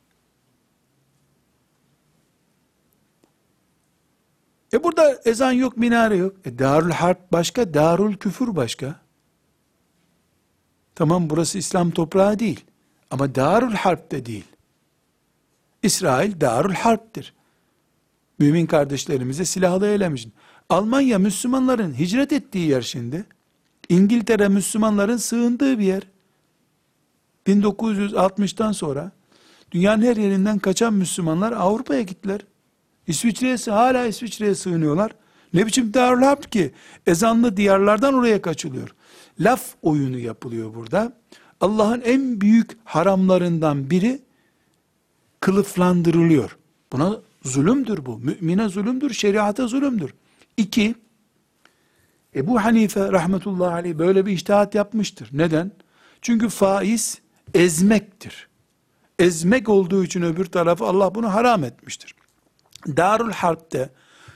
[4.73, 6.37] E burada ezan yok, minare yok.
[6.45, 9.01] E Darül Harp başka, Darül Küfür başka.
[10.95, 12.64] Tamam burası İslam toprağı değil.
[13.11, 14.45] Ama Darül Harp de değil.
[15.83, 17.35] İsrail Darül Harp'tir.
[18.39, 20.33] Mümin kardeşlerimize silahlı eylemişsin.
[20.68, 23.25] Almanya Müslümanların hicret ettiği yer şimdi.
[23.93, 26.03] İngiltere Müslümanların sığındığı bir yer.
[27.47, 29.12] 1960'tan sonra
[29.72, 32.40] dünyanın her yerinden kaçan Müslümanlar Avrupa'ya gittiler.
[33.07, 35.12] İsviçre'ye hala İsviçre'ye sığınıyorlar.
[35.55, 36.72] Ne biçim Darül Harp ki?
[37.07, 38.95] Ezanlı diyarlardan oraya kaçılıyor.
[39.40, 41.12] Laf oyunu yapılıyor burada.
[41.61, 44.22] Allah'ın en büyük haramlarından biri
[45.40, 46.57] kılıflandırılıyor.
[46.93, 48.18] Buna zulümdür bu.
[48.18, 50.14] Mümine zulümdür, şeriata zulümdür.
[50.57, 50.95] İki,
[52.37, 55.28] Ebu Hanife rahmetullahi aleyh böyle bir iştihat yapmıştır.
[55.33, 55.72] Neden?
[56.22, 57.18] Çünkü faiz
[57.55, 58.49] ezmektir.
[59.18, 62.14] Ezmek olduğu için öbür tarafı Allah bunu haram etmiştir.
[62.87, 63.91] Darül Harp'te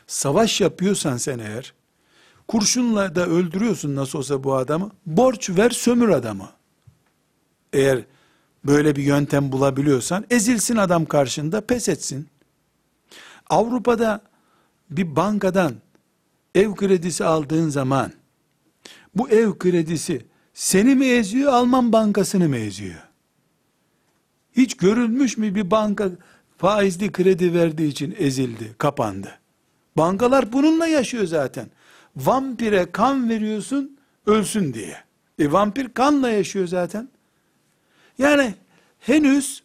[0.06, 1.74] savaş yapıyorsan sen eğer,
[2.48, 6.48] kurşunla da öldürüyorsun nasıl olsa bu adamı, borç ver sömür adamı.
[7.72, 8.04] Eğer
[8.64, 12.28] böyle bir yöntem bulabiliyorsan, ezilsin adam karşında, pes etsin.
[13.50, 14.20] Avrupa'da
[14.90, 15.74] bir bankadan
[16.56, 18.12] ev kredisi aldığın zaman,
[19.14, 23.02] bu ev kredisi seni mi eziyor, Alman bankasını mı eziyor?
[24.52, 26.10] Hiç görülmüş mü bir banka
[26.58, 29.38] faizli kredi verdiği için ezildi, kapandı.
[29.96, 31.66] Bankalar bununla yaşıyor zaten.
[32.16, 34.96] Vampire kan veriyorsun, ölsün diye.
[35.38, 37.08] E vampir kanla yaşıyor zaten.
[38.18, 38.54] Yani
[39.00, 39.62] henüz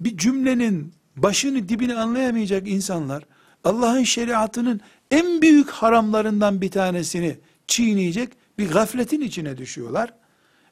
[0.00, 3.24] bir cümlenin başını dibini anlayamayacak insanlar
[3.64, 4.80] Allah'ın şeriatının
[5.10, 10.14] en büyük haramlarından bir tanesini çiğneyecek bir gafletin içine düşüyorlar.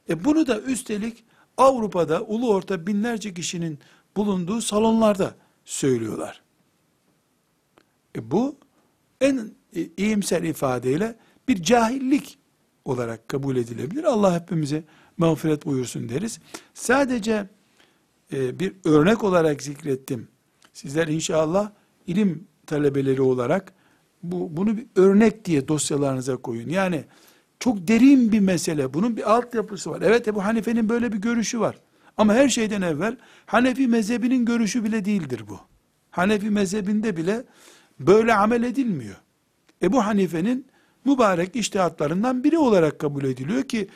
[0.08, 1.24] E bunu da üstelik
[1.56, 3.78] Avrupa'da ulu orta binlerce kişinin
[4.16, 6.42] bulunduğu salonlarda söylüyorlar.
[8.16, 8.56] E bu
[9.20, 9.50] en
[9.96, 11.16] iyimser ifadeyle
[11.48, 12.38] bir cahillik
[12.84, 14.04] olarak kabul edilebilir.
[14.04, 14.84] Allah hepimize
[15.16, 16.38] mağfiret buyursun deriz.
[16.74, 17.48] Sadece
[18.32, 20.28] e, bir örnek olarak zikrettim.
[20.72, 21.70] Sizler inşallah
[22.06, 23.72] ilim talebeleri olarak
[24.24, 26.68] bu bunu bir örnek diye dosyalarınıza koyun.
[26.68, 27.04] Yani
[27.60, 28.94] çok derin bir mesele.
[28.94, 30.02] Bunun bir altyapısı var.
[30.02, 31.78] Evet Ebu Hanife'nin böyle bir görüşü var.
[32.16, 33.16] Ama her şeyden evvel
[33.46, 35.58] Hanefi mezhebinin görüşü bile değildir bu.
[36.10, 37.44] Hanefi mezhebinde bile
[38.00, 39.16] böyle amel edilmiyor.
[39.82, 40.66] Ebu Hanife'nin
[41.04, 43.88] mübarek iştihatlarından biri olarak kabul ediliyor ki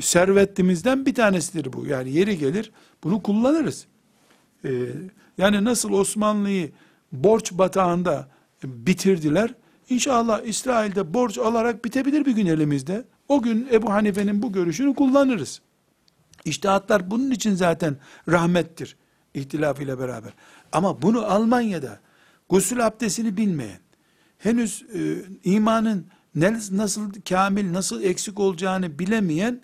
[0.00, 1.86] servetimizden bir tanesidir bu.
[1.86, 2.72] Yani yeri gelir
[3.04, 3.86] bunu kullanırız.
[4.64, 4.70] Ee,
[5.38, 6.70] yani nasıl Osmanlı'yı
[7.12, 8.28] borç batağında
[8.64, 9.54] bitirdiler.
[9.88, 13.04] İnşallah İsrail'de borç alarak bitebilir bir gün elimizde.
[13.28, 15.60] O gün Ebu Hanife'nin bu görüşünü kullanırız.
[16.44, 17.96] İştihatlar bunun için zaten
[18.28, 18.96] rahmettir.
[19.34, 20.32] İhtilaf ile beraber.
[20.72, 22.00] Ama bunu Almanya'da
[22.48, 23.80] gusül abdestini bilmeyen,
[24.38, 29.60] henüz e, imanın nasıl kamil, nasıl eksik olacağını bilemeyen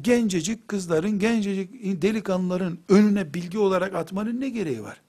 [0.00, 5.00] gencecik kızların, gencecik delikanlıların önüne bilgi olarak atmanın ne gereği var?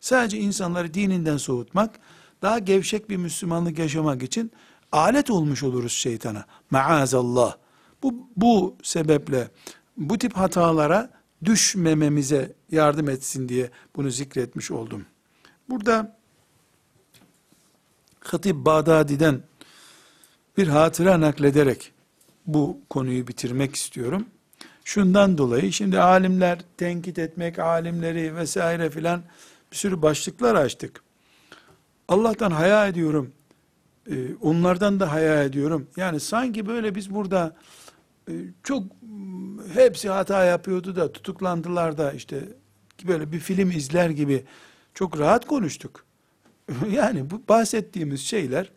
[0.00, 2.00] Sadece insanları dininden soğutmak,
[2.42, 4.52] daha gevşek bir Müslümanlık yaşamak için
[4.92, 6.44] alet olmuş oluruz şeytana.
[6.70, 7.56] Maazallah.
[8.02, 9.48] Bu, bu sebeple
[9.96, 11.10] bu tip hatalara
[11.44, 15.06] düşmememize yardım etsin diye bunu zikretmiş oldum.
[15.68, 16.16] Burada
[18.20, 19.42] Hatip Bağdadi'den
[20.56, 21.92] bir hatıra naklederek
[22.46, 24.26] bu konuyu bitirmek istiyorum.
[24.84, 29.22] Şundan dolayı şimdi alimler tenkit etmek, alimleri vesaire filan
[29.72, 31.02] bir sürü başlıklar açtık.
[32.10, 33.32] Allah'tan haya ediyorum.
[34.10, 35.88] Ee, onlardan da haya ediyorum.
[35.96, 37.56] Yani sanki böyle biz burada
[38.28, 38.32] e,
[38.62, 38.82] çok
[39.74, 42.40] hepsi hata yapıyordu da tutuklandılar da işte
[43.06, 44.44] böyle bir film izler gibi
[44.94, 46.04] çok rahat konuştuk.
[46.90, 48.70] yani bu bahsettiğimiz şeyler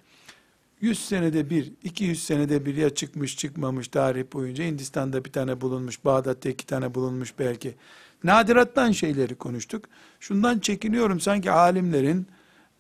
[0.82, 6.06] 100 senede bir, 200 senede bir ya çıkmış çıkmamış tarih boyunca Hindistan'da bir tane bulunmuş,
[6.06, 7.76] Bağdat'ta iki tane bulunmuş belki.
[8.24, 9.86] Nadirattan şeyleri konuştuk.
[10.20, 12.28] Şundan çekiniyorum sanki alimlerin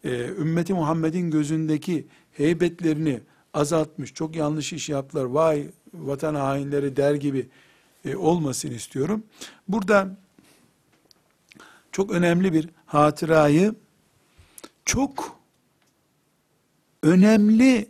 [0.04, 3.22] e, ümmeti Muhammed'in gözündeki heybetlerini
[3.54, 7.47] azaltmış, çok yanlış iş yaptılar, vay vatan hainleri der gibi
[8.06, 9.24] e, olmasın istiyorum.
[9.68, 10.18] Burada
[11.91, 13.76] çok önemli bir hatırayı
[14.86, 15.39] çok
[17.04, 17.89] önemli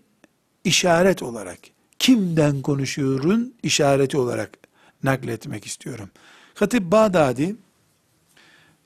[0.64, 1.60] işaret olarak,
[2.00, 4.58] kimden konuşuyorun işareti olarak
[5.04, 6.10] nakletmek istiyorum.
[6.54, 7.56] Hatip Bağdadi,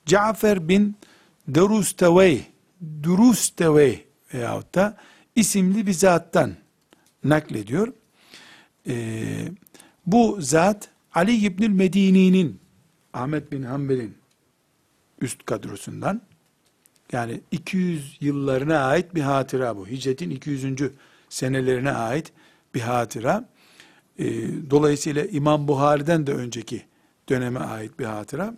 [0.06, 0.96] Cafer bin
[1.48, 2.46] Derustevey,
[3.02, 4.96] Durustevey veyahut da
[5.36, 6.54] isimli bir zattan
[7.24, 7.92] naklediyor.
[8.88, 9.48] Ee,
[10.06, 12.60] bu zat Ali İbnül Medini'nin
[13.12, 14.16] Ahmet bin Hanbel'in
[15.20, 16.22] üst kadrosundan
[17.12, 19.86] Yani 200 yıllarına ait bir hatıra bu.
[19.86, 20.90] Hicretin 200.
[21.28, 22.32] senelerine ait
[22.74, 23.48] bir hatıra.
[24.18, 24.24] E,
[24.70, 26.82] dolayısıyla İmam Buhari'den de önceki
[27.28, 28.54] döneme ait bir hatıra.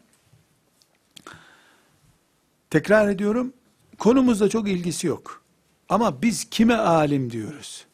[2.71, 3.53] Tekrar ediyorum,
[4.01, 5.43] konumuzda çok ilgisi yok.
[5.89, 7.87] Ama biz kime alim diyoruz?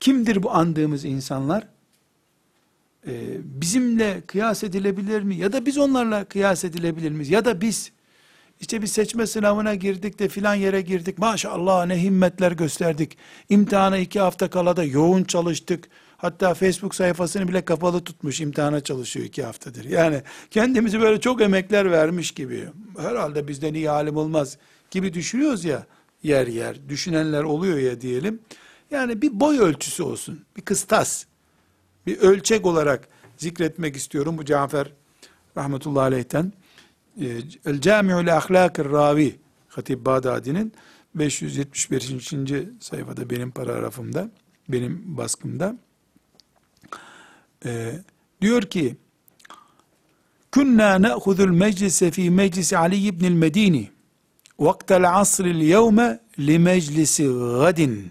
[0.00, 1.68] Kimdir bu andığımız insanlar?
[3.06, 3.12] Ee,
[3.42, 5.36] bizimle kıyas edilebilir mi?
[5.36, 7.30] Ya da biz onlarla kıyas edilebilir miyiz?
[7.30, 7.92] Ya da biz,
[8.60, 11.18] işte bir seçme sınavına girdik de filan yere girdik.
[11.18, 13.18] Maşallah ne himmetler gösterdik.
[13.48, 15.88] İmtihana iki hafta kala da yoğun çalıştık.
[16.16, 19.84] Hatta Facebook sayfasını bile kapalı tutmuş imtihana çalışıyor iki haftadır.
[19.84, 22.68] Yani kendimizi böyle çok emekler vermiş gibi.
[22.98, 24.58] Herhalde bizden iyi alim olmaz
[24.96, 25.86] gibi düşünüyoruz ya
[26.22, 26.88] yer yer.
[26.88, 28.40] Düşünenler oluyor ya diyelim.
[28.90, 30.44] Yani bir boy ölçüsü olsun.
[30.56, 31.24] Bir kıstas.
[32.06, 34.92] Bir ölçek olarak zikretmek istiyorum bu Cafer
[35.56, 36.52] rahmetullahi aleyh'ten.
[37.20, 39.36] Ee, El Cami'ul Ahlakir Ravi
[39.68, 40.72] Hatib Bağdadi'nin
[41.14, 42.24] 575.
[42.80, 44.30] sayfada benim paragrafımda,
[44.68, 45.78] benim baskımda
[47.64, 47.92] ee,
[48.40, 48.96] diyor ki
[50.52, 53.95] Kunna na'khudul meclise fi meclisi Ali ibn'il Medini
[54.58, 57.24] vaktel asril yevme li meclisi
[57.60, 58.10] gadin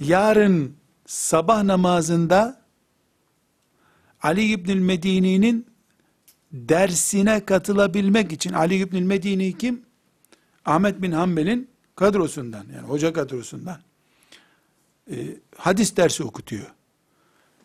[0.00, 2.62] yarın sabah namazında
[4.22, 5.66] Ali İbnül Medini'nin
[6.52, 9.82] dersine katılabilmek için Ali İbnül Medini kim?
[10.64, 13.80] Ahmet bin Hanbel'in kadrosundan yani hoca kadrosundan
[15.10, 15.16] e,
[15.56, 16.66] hadis dersi okutuyor.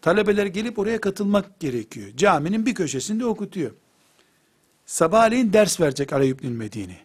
[0.02, 2.08] Talebeler gelip oraya katılmak gerekiyor.
[2.18, 3.72] Caminin bir köşesinde okutuyor.
[4.88, 6.98] Sabahleyin ders verecek İbnül Medini.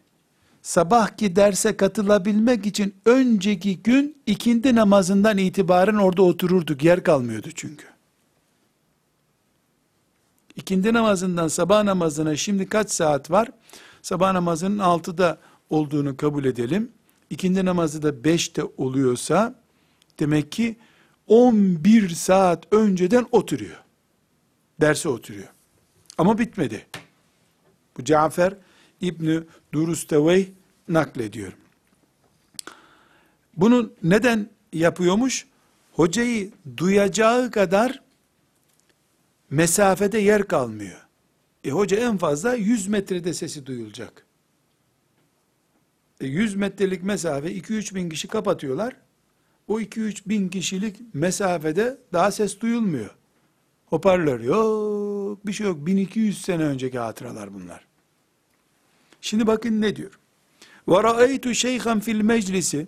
[0.63, 6.85] Sabahki derse katılabilmek için önceki gün ikindi namazından itibaren orada otururduk.
[6.85, 7.87] Yer kalmıyordu çünkü.
[10.57, 13.49] İkindi namazından sabah namazına şimdi kaç saat var?
[14.03, 15.39] Sabah namazının 6'da
[15.71, 16.91] olduğunu kabul edelim.
[17.31, 19.55] İkindi namazı da 5'te oluyorsa
[20.19, 20.77] demek ki
[21.27, 23.77] 11 saat önceden oturuyor.
[24.81, 25.49] Derse oturuyor.
[26.19, 26.87] Ama bitmedi.
[27.99, 28.57] Bu Cafer
[29.01, 29.41] İbni
[29.73, 30.53] Durustevey
[30.89, 31.53] naklediyor.
[33.57, 35.47] Bunu neden yapıyormuş?
[35.93, 38.03] Hocayı duyacağı kadar
[39.51, 41.07] mesafede yer kalmıyor.
[41.65, 44.27] E hoca en fazla 100 metrede sesi duyulacak.
[46.21, 48.97] E 100 metrelik mesafe 2-3 bin kişi kapatıyorlar.
[49.69, 53.11] O 2-3 bin kişilik mesafede daha ses duyulmuyor.
[53.93, 55.87] Hoparlör yok, bir şey yok.
[55.87, 57.85] 1200 sene önceki hatıralar bunlar.
[59.21, 60.19] Şimdi bakın ne diyor.
[60.89, 62.87] Ra'eytu şeyhan fil meclisi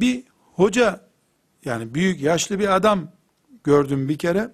[0.00, 1.00] bir hoca
[1.64, 3.08] yani büyük yaşlı bir adam
[3.64, 4.50] gördüm bir kere.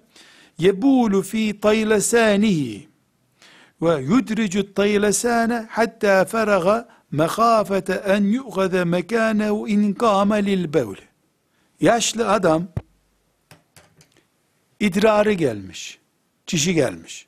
[0.57, 2.87] Yebulu fi taylesanihi
[3.81, 10.97] ve yudricu taylesane hatta feraga mekafete en yu'gade mekanehu in kâme lil bevl.
[11.81, 12.67] Yaşlı adam
[14.79, 15.99] idrarı gelmiş.
[16.45, 17.27] Çişi gelmiş.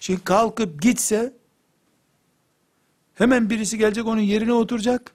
[0.00, 1.32] Şimdi kalkıp gitse
[3.14, 5.12] hemen birisi gelecek onun yerine oturacak.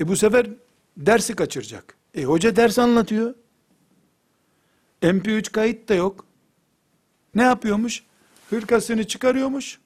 [0.00, 0.46] E bu sefer
[0.96, 1.96] dersi kaçıracak.
[2.14, 3.34] E hoca ders anlatıyor.
[5.02, 6.24] MP3 kayıt da yok.
[7.34, 8.02] Ne yapıyormuş?
[8.50, 9.78] Hırkasını çıkarıyormuş.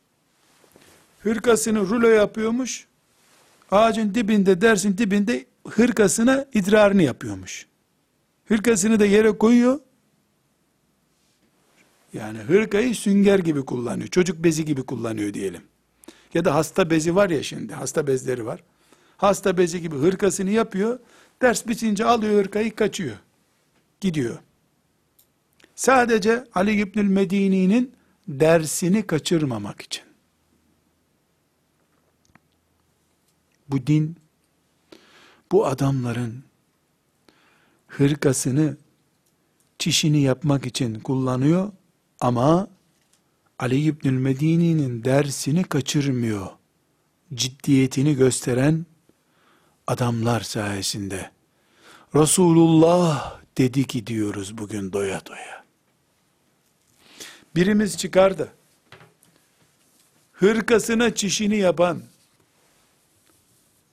[1.23, 2.87] Hırkasını rulo yapıyormuş.
[3.71, 7.67] Ağacın dibinde, dersin dibinde hırkasına idrarını yapıyormuş.
[8.49, 9.81] Hırkasını da yere koyuyor.
[12.13, 14.09] Yani hırkayı sünger gibi kullanıyor.
[14.09, 15.63] Çocuk bezi gibi kullanıyor diyelim.
[16.35, 17.75] Ya da hasta bezi var ya şimdi.
[17.75, 18.63] Hasta bezleri var.
[19.17, 20.99] Hasta bezi gibi hırkasını yapıyor.
[21.43, 23.17] Ders bitince alıyor hırkayı kaçıyor.
[24.01, 24.39] Gidiyor.
[25.75, 27.93] Sadece Ali İbnül Medini'nin
[28.29, 30.05] dersini kaçırmamak için.
[33.69, 34.17] Bu din,
[35.53, 36.45] bu adamların
[37.87, 38.77] hırkasını,
[39.79, 41.73] çişini yapmak için kullanıyor
[42.21, 42.69] ama
[43.59, 46.47] Ali İbnül Medini'nin dersini kaçırmıyor.
[47.35, 48.87] Ciddiyetini gösteren
[49.87, 51.31] adamlar sayesinde.
[52.15, 55.65] Resulullah dedi ki diyoruz bugün doya doya.
[57.57, 58.49] Birimiz çıkar da
[60.33, 62.03] hırkasına çişini yapan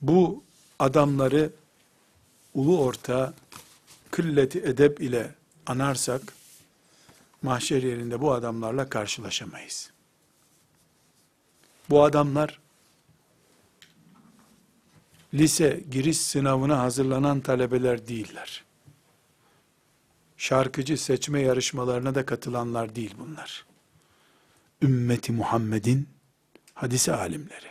[0.02, 0.42] bu
[0.78, 1.50] adamları
[2.54, 3.34] ulu orta
[4.10, 5.34] kılleti edep ile
[5.66, 6.37] anarsak
[7.42, 9.90] mahşer yerinde bu adamlarla karşılaşamayız.
[11.90, 12.60] Bu adamlar
[15.34, 18.64] lise giriş sınavına hazırlanan talebeler değiller.
[20.36, 23.66] Şarkıcı seçme yarışmalarına da katılanlar değil bunlar.
[24.82, 26.08] ümmeti Muhammed'in
[26.74, 27.68] hadisi alimleri.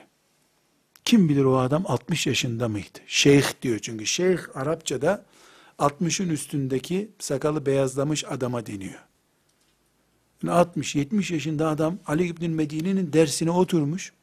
[1.05, 2.99] Kim bilir o adam 60 yaşında mıydı?
[3.07, 4.05] Şeyh diyor çünkü.
[4.05, 5.25] Şeyh Arapçada
[5.79, 9.06] 60'ın üstündeki sakalı beyazlamış adama deniyor.
[10.43, 14.13] Yani 60-70 yaşında adam Ali İbn Medine'nin dersine oturmuş.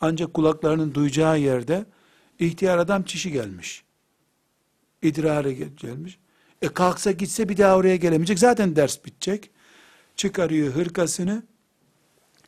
[0.00, 1.86] Ancak kulaklarının duyacağı yerde
[2.38, 3.84] ihtiyar adam çişi gelmiş.
[5.02, 6.18] İdrarı gelmiş.
[6.62, 8.38] E kalksa gitse bir daha oraya gelemeyecek.
[8.38, 9.50] Zaten ders bitecek.
[10.16, 11.42] Çıkarıyor hırkasını.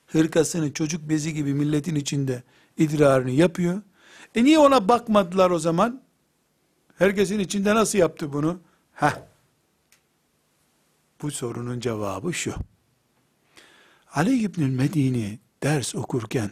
[0.06, 2.42] Hırkasını çocuk bezi gibi milletin içinde
[2.76, 3.82] idrarını yapıyor.
[4.34, 6.02] E niye ona bakmadılar o zaman?
[6.98, 8.60] Herkesin içinde nasıl yaptı bunu?
[8.92, 9.22] Heh.
[11.22, 12.54] Bu sorunun cevabı şu.
[14.14, 16.50] Ali İbnül Medini ders okurken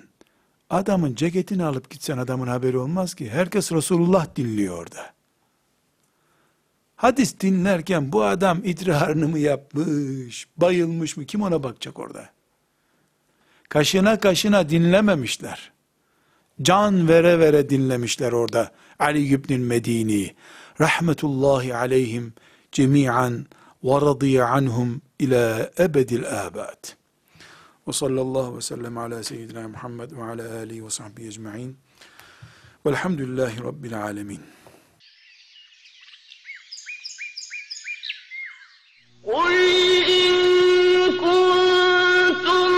[0.70, 3.30] adamın ceketini alıp gitsen adamın haberi olmaz ki.
[3.30, 5.12] Herkes Resulullah dinliyor orada.
[6.96, 11.24] Hadis dinlerken bu adam idrarını mı yapmış, bayılmış mı?
[11.24, 12.28] Kim ona bakacak orada?
[13.68, 15.72] Kaşına kaşına dinlememişler.
[16.62, 18.70] Can vere vere dinlemişler orada.
[18.98, 20.34] Ali İbnül Medini.
[20.80, 22.32] Rahmetullahi aleyhim
[22.72, 23.46] cemi'an
[23.84, 26.98] ve radiye anhum ila ebedil abad.
[27.88, 31.76] وصلى الله وسلم على سيدنا محمد وعلى آله وصحبه أجمعين.
[32.84, 34.42] والحمد لله رب العالمين.
[39.24, 39.54] قل
[40.20, 40.32] إن
[41.24, 42.70] كنتم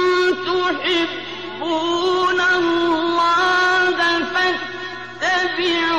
[0.46, 3.96] تحبون الله
[4.32, 5.89] فاتبعوا